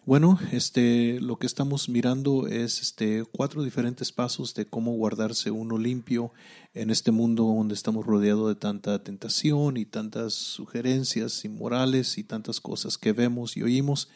Bueno, 0.06 0.38
este, 0.50 1.20
lo 1.20 1.38
que 1.38 1.46
estamos 1.46 1.88
mirando 1.88 2.46
es 2.46 2.80
este, 2.80 3.24
cuatro 3.30 3.62
diferentes 3.62 4.12
pasos 4.12 4.54
de 4.54 4.64
cómo 4.64 4.92
guardarse 4.92 5.50
uno 5.50 5.78
limpio 5.78 6.32
en 6.72 6.90
este 6.90 7.10
mundo 7.10 7.44
donde 7.44 7.74
estamos 7.74 8.06
rodeados 8.06 8.48
de 8.48 8.54
tanta 8.54 9.02
tentación 9.04 9.76
y 9.76 9.84
tantas 9.84 10.32
sugerencias 10.32 11.44
inmorales 11.44 12.18
y 12.18 12.24
tantas 12.24 12.60
cosas 12.60 12.98
que 12.98 13.12
vemos 13.12 13.56
y 13.56 13.62
oímos. 13.62 14.08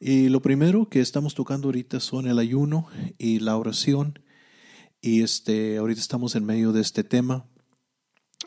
Y 0.00 0.30
lo 0.30 0.40
primero 0.40 0.88
que 0.88 1.00
estamos 1.00 1.34
tocando 1.34 1.68
ahorita 1.68 2.00
son 2.00 2.26
el 2.26 2.38
ayuno 2.38 2.86
y 3.18 3.38
la 3.38 3.56
oración. 3.56 4.18
Y 5.02 5.22
este, 5.22 5.76
ahorita 5.76 6.00
estamos 6.00 6.34
en 6.36 6.46
medio 6.46 6.72
de 6.72 6.80
este 6.80 7.04
tema. 7.04 7.44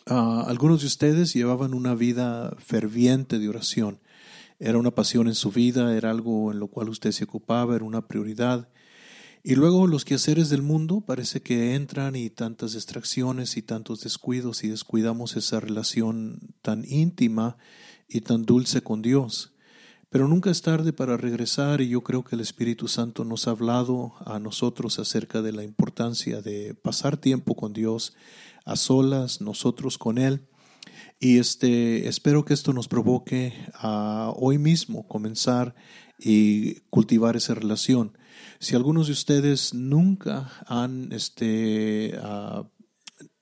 Ah, 0.07 0.45
algunos 0.47 0.81
de 0.81 0.87
ustedes 0.87 1.33
llevaban 1.33 1.75
una 1.75 1.93
vida 1.93 2.55
ferviente 2.59 3.37
de 3.37 3.49
oración 3.49 3.99
era 4.59 4.77
una 4.77 4.91
pasión 4.91 5.27
en 5.27 5.35
su 5.35 5.51
vida, 5.51 5.95
era 5.95 6.11
algo 6.11 6.51
en 6.51 6.59
lo 6.59 6.67
cual 6.67 6.89
usted 6.89 7.11
se 7.11 7.25
ocupaba, 7.25 7.75
era 7.75 7.83
una 7.83 8.07
prioridad. 8.07 8.69
Y 9.43 9.55
luego 9.55 9.85
los 9.85 10.05
quehaceres 10.05 10.49
del 10.49 10.61
mundo 10.61 11.01
parece 11.01 11.41
que 11.41 11.75
entran 11.75 12.15
y 12.15 12.29
tantas 12.29 12.73
distracciones 12.73 13.57
y 13.57 13.61
tantos 13.61 14.01
descuidos 14.01 14.63
y 14.63 14.69
descuidamos 14.69 15.35
esa 15.35 15.59
relación 15.59 16.39
tan 16.61 16.83
íntima 16.87 17.57
y 18.07 18.21
tan 18.21 18.43
dulce 18.43 18.81
con 18.81 19.01
Dios. 19.01 19.54
Pero 20.15 20.29
nunca 20.29 20.49
es 20.49 20.61
tarde 20.61 20.93
para 20.93 21.17
regresar 21.17 21.81
y 21.81 21.89
yo 21.89 21.99
creo 21.99 22.23
que 22.23 22.37
el 22.37 22.41
Espíritu 22.41 22.87
Santo 22.87 23.25
nos 23.25 23.49
ha 23.49 23.51
hablado 23.51 24.13
a 24.25 24.39
nosotros 24.39 24.97
acerca 24.97 25.41
de 25.41 25.51
la 25.51 25.65
importancia 25.65 26.41
de 26.41 26.73
pasar 26.73 27.17
tiempo 27.17 27.53
con 27.53 27.73
Dios 27.73 28.15
a 28.63 28.77
solas, 28.77 29.41
nosotros 29.41 29.97
con 29.97 30.17
Él 30.17 30.47
y 31.19 31.37
este, 31.37 32.07
espero 32.07 32.45
que 32.45 32.53
esto 32.53 32.71
nos 32.71 32.87
provoque 32.87 33.51
a 33.73 34.31
hoy 34.37 34.57
mismo 34.57 35.05
comenzar 35.05 35.75
y 36.17 36.75
cultivar 36.89 37.35
esa 37.35 37.53
relación. 37.53 38.17
Si 38.59 38.73
algunos 38.73 39.07
de 39.07 39.13
ustedes 39.13 39.73
nunca 39.73 40.49
han, 40.65 41.11
este, 41.11 42.17
uh, 42.23 42.63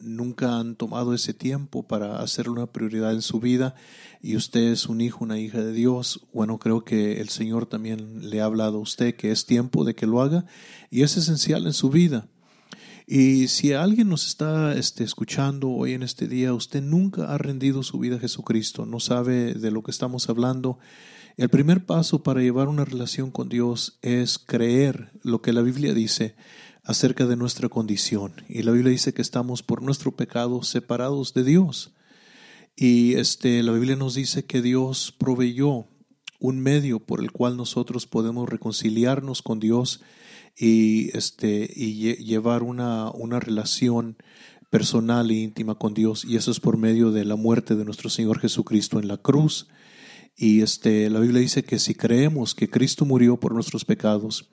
nunca 0.04 0.60
han 0.60 0.76
tomado 0.76 1.14
ese 1.14 1.34
tiempo 1.34 1.84
para 1.88 2.22
hacer 2.22 2.50
una 2.50 2.68
prioridad 2.68 3.14
en 3.14 3.22
su 3.22 3.40
vida 3.40 3.76
y 4.22 4.36
usted 4.36 4.72
es 4.72 4.88
un 4.88 5.02
hijo, 5.02 5.24
una 5.24 5.40
hija 5.40 5.60
de 5.64 5.74
Dios, 5.74 6.26
bueno, 6.34 6.60
creo 6.60 6.84
que 6.84 7.22
el 7.22 7.30
Señor 7.30 7.66
también 7.66 8.30
le 8.30 8.42
ha 8.42 8.46
hablado 8.46 8.78
a 8.78 8.82
usted 8.82 9.16
que 9.16 9.32
es 9.32 9.46
tiempo 9.46 9.84
de 9.84 9.96
que 9.96 10.08
lo 10.08 10.22
haga 10.22 10.46
y 10.90 11.04
es 11.04 11.18
esencial 11.18 11.66
en 11.66 11.74
su 11.74 11.90
vida. 11.90 12.28
Y 13.06 13.48
si 13.48 13.74
alguien 13.74 14.08
nos 14.08 14.28
está 14.28 14.74
este, 14.76 15.04
escuchando 15.04 15.70
hoy 15.70 15.94
en 15.94 16.04
este 16.04 16.28
día, 16.28 16.54
usted 16.54 16.82
nunca 16.82 17.34
ha 17.34 17.38
rendido 17.38 17.84
su 17.84 18.00
vida 18.00 18.16
a 18.16 18.20
Jesucristo, 18.20 18.86
no 18.86 19.00
sabe 19.00 19.56
de 19.56 19.72
lo 19.72 19.84
que 19.84 19.92
estamos 19.92 20.30
hablando, 20.30 20.80
el 21.36 21.50
primer 21.50 21.86
paso 21.86 22.22
para 22.22 22.42
llevar 22.42 22.68
una 22.68 22.86
relación 22.86 23.32
con 23.32 23.50
Dios 23.50 23.98
es 24.04 24.38
creer 24.38 25.12
lo 25.24 25.42
que 25.42 25.52
la 25.52 25.62
Biblia 25.62 25.94
dice 25.94 26.36
acerca 26.84 27.26
de 27.26 27.36
nuestra 27.36 27.70
condición. 27.70 28.34
Y 28.48 28.64
la 28.64 28.72
Biblia 28.72 28.92
dice 28.92 29.14
que 29.14 29.22
estamos 29.22 29.64
por 29.64 29.82
nuestro 29.82 30.12
pecado 30.12 30.64
separados 30.64 31.34
de 31.34 31.44
Dios. 31.44 31.94
Y 32.76 33.14
este, 33.16 33.64
la 33.64 33.72
Biblia 33.72 33.96
nos 33.96 34.16
dice 34.16 34.46
que 34.46 34.62
Dios 34.62 35.14
proveyó 35.18 35.88
un 36.40 36.60
medio 36.60 37.00
por 37.00 37.22
el 37.22 37.32
cual 37.32 37.56
nosotros 37.56 38.06
podemos 38.06 38.50
reconciliarnos 38.50 39.42
con 39.42 39.60
Dios 39.60 40.02
y, 40.58 41.16
este, 41.18 41.72
y 41.74 42.16
llevar 42.18 42.64
una, 42.64 43.12
una 43.12 43.40
relación 43.40 44.18
personal 44.70 45.30
e 45.32 45.36
íntima 45.36 45.76
con 45.76 45.94
Dios 45.94 46.26
y 46.26 46.36
eso 46.36 46.50
es 46.50 46.60
por 46.60 46.78
medio 46.78 47.12
de 47.12 47.26
la 47.26 47.36
muerte 47.36 47.76
de 47.76 47.86
nuestro 47.86 48.10
Señor 48.10 48.40
Jesucristo 48.40 49.00
en 49.00 49.08
la 49.08 49.18
cruz. 49.18 49.68
Y 50.36 50.62
este, 50.62 51.10
la 51.12 51.20
Biblia 51.20 51.42
dice 51.42 51.64
que 51.64 51.78
si 51.78 51.94
creemos 51.94 52.56
que 52.56 52.70
Cristo 52.70 53.06
murió 53.06 53.40
por 53.40 53.54
nuestros 53.54 53.86
pecados 53.86 54.50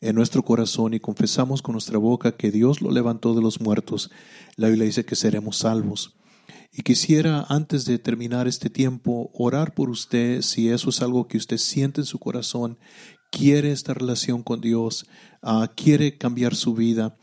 en 0.00 0.14
nuestro 0.14 0.42
corazón 0.44 0.94
y 0.94 1.00
confesamos 1.00 1.62
con 1.62 1.72
nuestra 1.72 1.98
boca 1.98 2.36
que 2.36 2.50
Dios 2.50 2.80
lo 2.80 2.90
levantó 2.90 3.34
de 3.34 3.42
los 3.42 3.60
muertos, 3.60 4.10
la 4.56 4.68
Biblia 4.68 4.86
dice 4.86 5.04
que 5.04 5.16
seremos 5.16 5.58
salvos. 5.58 6.16
Y 6.74 6.82
quisiera, 6.82 7.44
antes 7.48 7.84
de 7.84 7.98
terminar 7.98 8.48
este 8.48 8.70
tiempo, 8.70 9.30
orar 9.34 9.74
por 9.74 9.90
usted 9.90 10.40
si 10.40 10.70
eso 10.70 10.88
es 10.88 11.02
algo 11.02 11.28
que 11.28 11.36
usted 11.36 11.58
siente 11.58 12.00
en 12.00 12.06
su 12.06 12.18
corazón, 12.18 12.78
quiere 13.30 13.72
esta 13.72 13.92
relación 13.92 14.42
con 14.42 14.60
Dios, 14.60 15.06
uh, 15.42 15.66
quiere 15.74 16.16
cambiar 16.16 16.54
su 16.54 16.74
vida. 16.74 17.16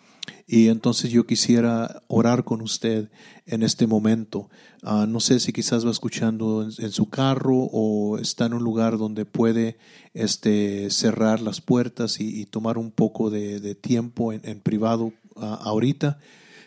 Y 0.48 0.68
entonces 0.68 1.12
yo 1.12 1.26
quisiera 1.26 2.04
orar 2.08 2.44
con 2.44 2.62
usted 2.62 3.10
en 3.46 3.64
este 3.64 3.88
momento. 3.88 4.50
Uh, 4.84 5.06
no 5.06 5.20
sé 5.20 5.40
si 5.40 5.54
quizás 5.54 5.86
va 5.86 5.92
escuchando 5.92 6.64
en, 6.64 6.92
su 6.92 7.10
carro 7.10 7.56
o 7.56 8.18
está 8.18 8.46
en 8.46 8.54
un 8.54 8.64
lugar 8.64 8.98
donde 8.98 9.26
puede 9.26 9.78
este, 10.14 10.90
cerrar 10.90 11.42
las 11.42 11.62
puertas 11.62 12.20
y, 12.20 12.46
tomar 12.46 12.78
un 12.78 12.92
poco 12.92 13.30
de, 13.30 13.76
tiempo 13.76 14.34
en, 14.34 14.42
en 14.44 14.60
privado 14.60 15.14
uh, 15.36 15.44
ahorita. 15.44 16.20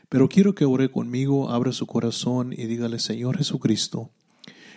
Pero 0.08 0.28
quiero 0.28 0.54
que 0.54 0.66
ore 0.66 0.90
conmigo, 0.90 1.50
abra 1.50 1.72
su 1.72 1.86
corazón 1.86 2.52
y 2.52 2.66
dígale, 2.66 2.98
Señor 2.98 3.38
Jesucristo, 3.38 4.10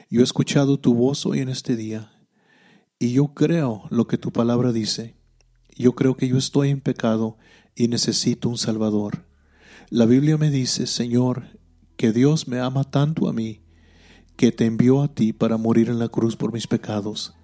yo 0.09 0.21
he 0.21 0.23
escuchado 0.23 0.79
tu 0.79 0.93
voz 0.93 1.25
hoy 1.25 1.39
en 1.39 1.49
este 1.49 1.75
día 1.75 2.11
y 2.99 3.11
yo 3.11 3.33
creo 3.33 3.83
lo 3.89 4.07
que 4.07 4.17
tu 4.17 4.31
palabra 4.31 4.71
dice. 4.71 5.15
Yo 5.75 5.93
creo 5.93 6.15
que 6.15 6.27
yo 6.27 6.37
estoy 6.37 6.69
en 6.69 6.79
pecado 6.79 7.37
y 7.75 7.89
necesito 7.89 8.49
un 8.49 8.57
Salvador. 8.57 9.25
La 9.89 10.05
Biblia 10.05 10.37
me 10.37 10.49
dice, 10.49 10.87
Señor, 10.87 11.59
que 11.97 12.11
Dios 12.11 12.47
me 12.47 12.59
ama 12.59 12.83
tanto 12.83 13.27
a 13.29 13.33
mí, 13.33 13.61
que 14.37 14.51
te 14.51 14.65
envió 14.65 15.03
a 15.03 15.09
ti 15.09 15.33
para 15.33 15.57
morir 15.57 15.89
en 15.89 15.99
la 15.99 16.09
cruz 16.09 16.35
por 16.35 16.53
mis 16.53 16.67
pecados. 16.67 17.35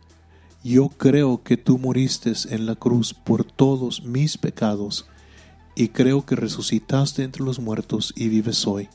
Yo 0.63 0.89
creo 0.89 1.43
que 1.43 1.57
tú 1.57 1.77
moriste 1.77 2.33
en 2.49 2.65
la 2.65 2.75
cruz 2.75 3.13
por 3.13 3.43
todos 3.43 4.03
mis 4.03 4.37
pecados 4.37 5.07
y 5.75 5.89
creo 5.89 6.25
que 6.25 6.35
resucitaste 6.35 7.23
entre 7.23 7.43
los 7.43 7.59
muertos 7.59 8.13
y 8.15 8.27
vives 8.27 8.67
hoy. 8.67 8.89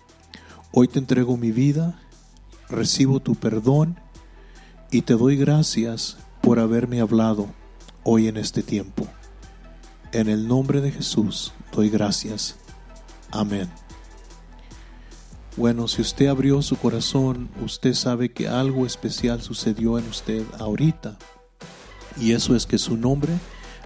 Hoy 0.72 0.88
te 0.88 0.98
entrego 0.98 1.36
mi 1.36 1.50
vida, 1.50 2.00
recibo 2.68 3.20
tu 3.20 3.34
perdón 3.34 3.98
y 4.90 5.02
te 5.02 5.14
doy 5.14 5.36
gracias 5.36 6.18
por 6.42 6.60
haberme 6.60 7.00
hablado 7.00 7.48
hoy 8.04 8.28
en 8.28 8.36
este 8.36 8.62
tiempo. 8.62 9.08
En 10.12 10.28
el 10.28 10.46
nombre 10.46 10.80
de 10.80 10.92
Jesús 10.92 11.52
doy 11.72 11.90
gracias. 11.90 12.56
Amén. 13.30 13.68
Bueno, 15.56 15.88
si 15.88 16.02
usted 16.02 16.26
abrió 16.26 16.62
su 16.62 16.76
corazón, 16.76 17.48
usted 17.62 17.94
sabe 17.94 18.30
que 18.30 18.46
algo 18.46 18.86
especial 18.86 19.42
sucedió 19.42 19.98
en 19.98 20.06
usted 20.08 20.44
ahorita. 20.58 21.16
Y 22.20 22.32
eso 22.32 22.54
es 22.54 22.66
que 22.66 22.78
su 22.78 22.96
nombre 22.96 23.32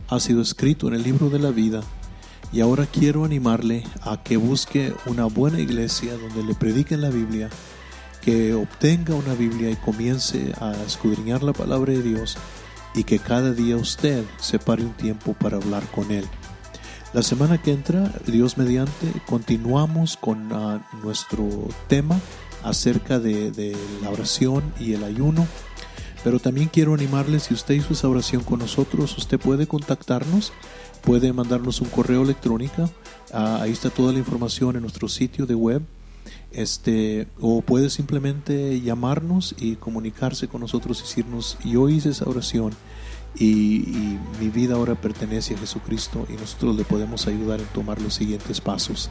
ha 0.08 0.20
sido 0.20 0.42
escrito 0.42 0.88
en 0.88 0.94
el 0.94 1.02
libro 1.02 1.30
de 1.30 1.38
la 1.38 1.50
vida. 1.50 1.80
Y 2.52 2.60
ahora 2.60 2.86
quiero 2.86 3.24
animarle 3.24 3.84
a 4.02 4.22
que 4.22 4.36
busque 4.36 4.92
una 5.06 5.26
buena 5.26 5.60
iglesia 5.60 6.16
donde 6.16 6.42
le 6.42 6.54
prediquen 6.54 7.00
la 7.00 7.10
Biblia 7.10 7.48
que 8.20 8.52
obtenga 8.54 9.14
una 9.14 9.34
Biblia 9.34 9.70
y 9.70 9.76
comience 9.76 10.52
a 10.60 10.72
escudriñar 10.86 11.42
la 11.42 11.52
palabra 11.52 11.92
de 11.92 12.02
Dios 12.02 12.36
y 12.94 13.04
que 13.04 13.18
cada 13.18 13.52
día 13.52 13.76
usted 13.76 14.24
separe 14.38 14.84
un 14.84 14.92
tiempo 14.92 15.34
para 15.34 15.56
hablar 15.56 15.84
con 15.90 16.10
Él. 16.10 16.24
La 17.12 17.22
semana 17.22 17.60
que 17.60 17.72
entra, 17.72 18.12
Dios 18.26 18.56
mediante, 18.56 19.12
continuamos 19.26 20.16
con 20.16 20.52
ah, 20.52 20.86
nuestro 21.02 21.48
tema 21.88 22.20
acerca 22.62 23.18
de, 23.18 23.76
la 24.02 24.10
oración 24.10 24.72
y 24.78 24.92
el 24.92 25.02
ayuno. 25.02 25.46
Pero 26.22 26.38
también 26.38 26.68
quiero 26.68 26.94
animarle, 26.94 27.40
si 27.40 27.54
usted 27.54 27.74
hizo 27.74 27.94
esa 27.94 28.08
oración 28.08 28.44
con 28.44 28.60
nosotros, 28.60 29.16
usted 29.16 29.40
puede 29.40 29.66
contactarnos, 29.66 30.52
puede 31.02 31.32
mandarnos 31.32 31.80
un 31.80 31.88
correo 31.88 32.22
electrónico, 32.22 32.90
ah, 33.32 33.58
ahí 33.62 33.72
está 33.72 33.90
toda 33.90 34.12
la 34.12 34.18
información 34.18 34.76
en 34.76 34.82
nuestro 34.82 35.08
sitio 35.08 35.46
de 35.46 35.54
web, 35.54 35.82
este, 36.52 37.28
o 37.40 37.62
puede 37.62 37.90
simplemente 37.90 38.80
llamarnos 38.80 39.54
y 39.58 39.76
comunicarse 39.76 40.48
con 40.48 40.60
nosotros 40.60 40.98
y 40.98 41.02
decirnos, 41.02 41.58
yo 41.64 41.88
hice 41.88 42.10
esa 42.10 42.28
oración 42.28 42.72
y, 43.38 44.18
mi 44.40 44.48
vida 44.48 44.74
ahora 44.74 44.94
pertenece 44.94 45.54
a 45.54 45.58
Jesucristo 45.58 46.26
y 46.28 46.32
nosotros 46.32 46.76
le 46.76 46.84
podemos 46.84 47.26
ayudar 47.26 47.60
en 47.60 47.66
tomar 47.66 48.00
los 48.00 48.14
siguientes 48.14 48.60
pasos. 48.60 49.10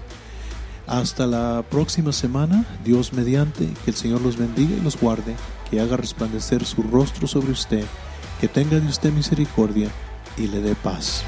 Hasta 0.88 1.28
la 1.28 1.64
próxima 1.70 2.12
semana, 2.12 2.66
Dios 2.84 3.14
mediante, 3.14 3.70
que 3.86 3.92
el 3.92 3.96
Señor 3.96 4.22
los 4.22 4.38
bendiga 4.38 4.76
y 4.76 4.82
los 4.82 5.00
guarde, 5.00 5.36
que 5.70 5.80
haga 5.80 5.98
resplandecer 5.98 6.66
su 6.66 6.82
rostro 6.82 7.28
sobre 7.28 7.52
usted, 7.52 7.86
que 8.42 8.48
tenga 8.48 8.80
de 8.80 8.88
usted 8.88 9.14
misericordia 9.14 9.90
y 10.36 10.48
le 10.48 10.62
dé 10.62 10.74
paz. 10.74 11.24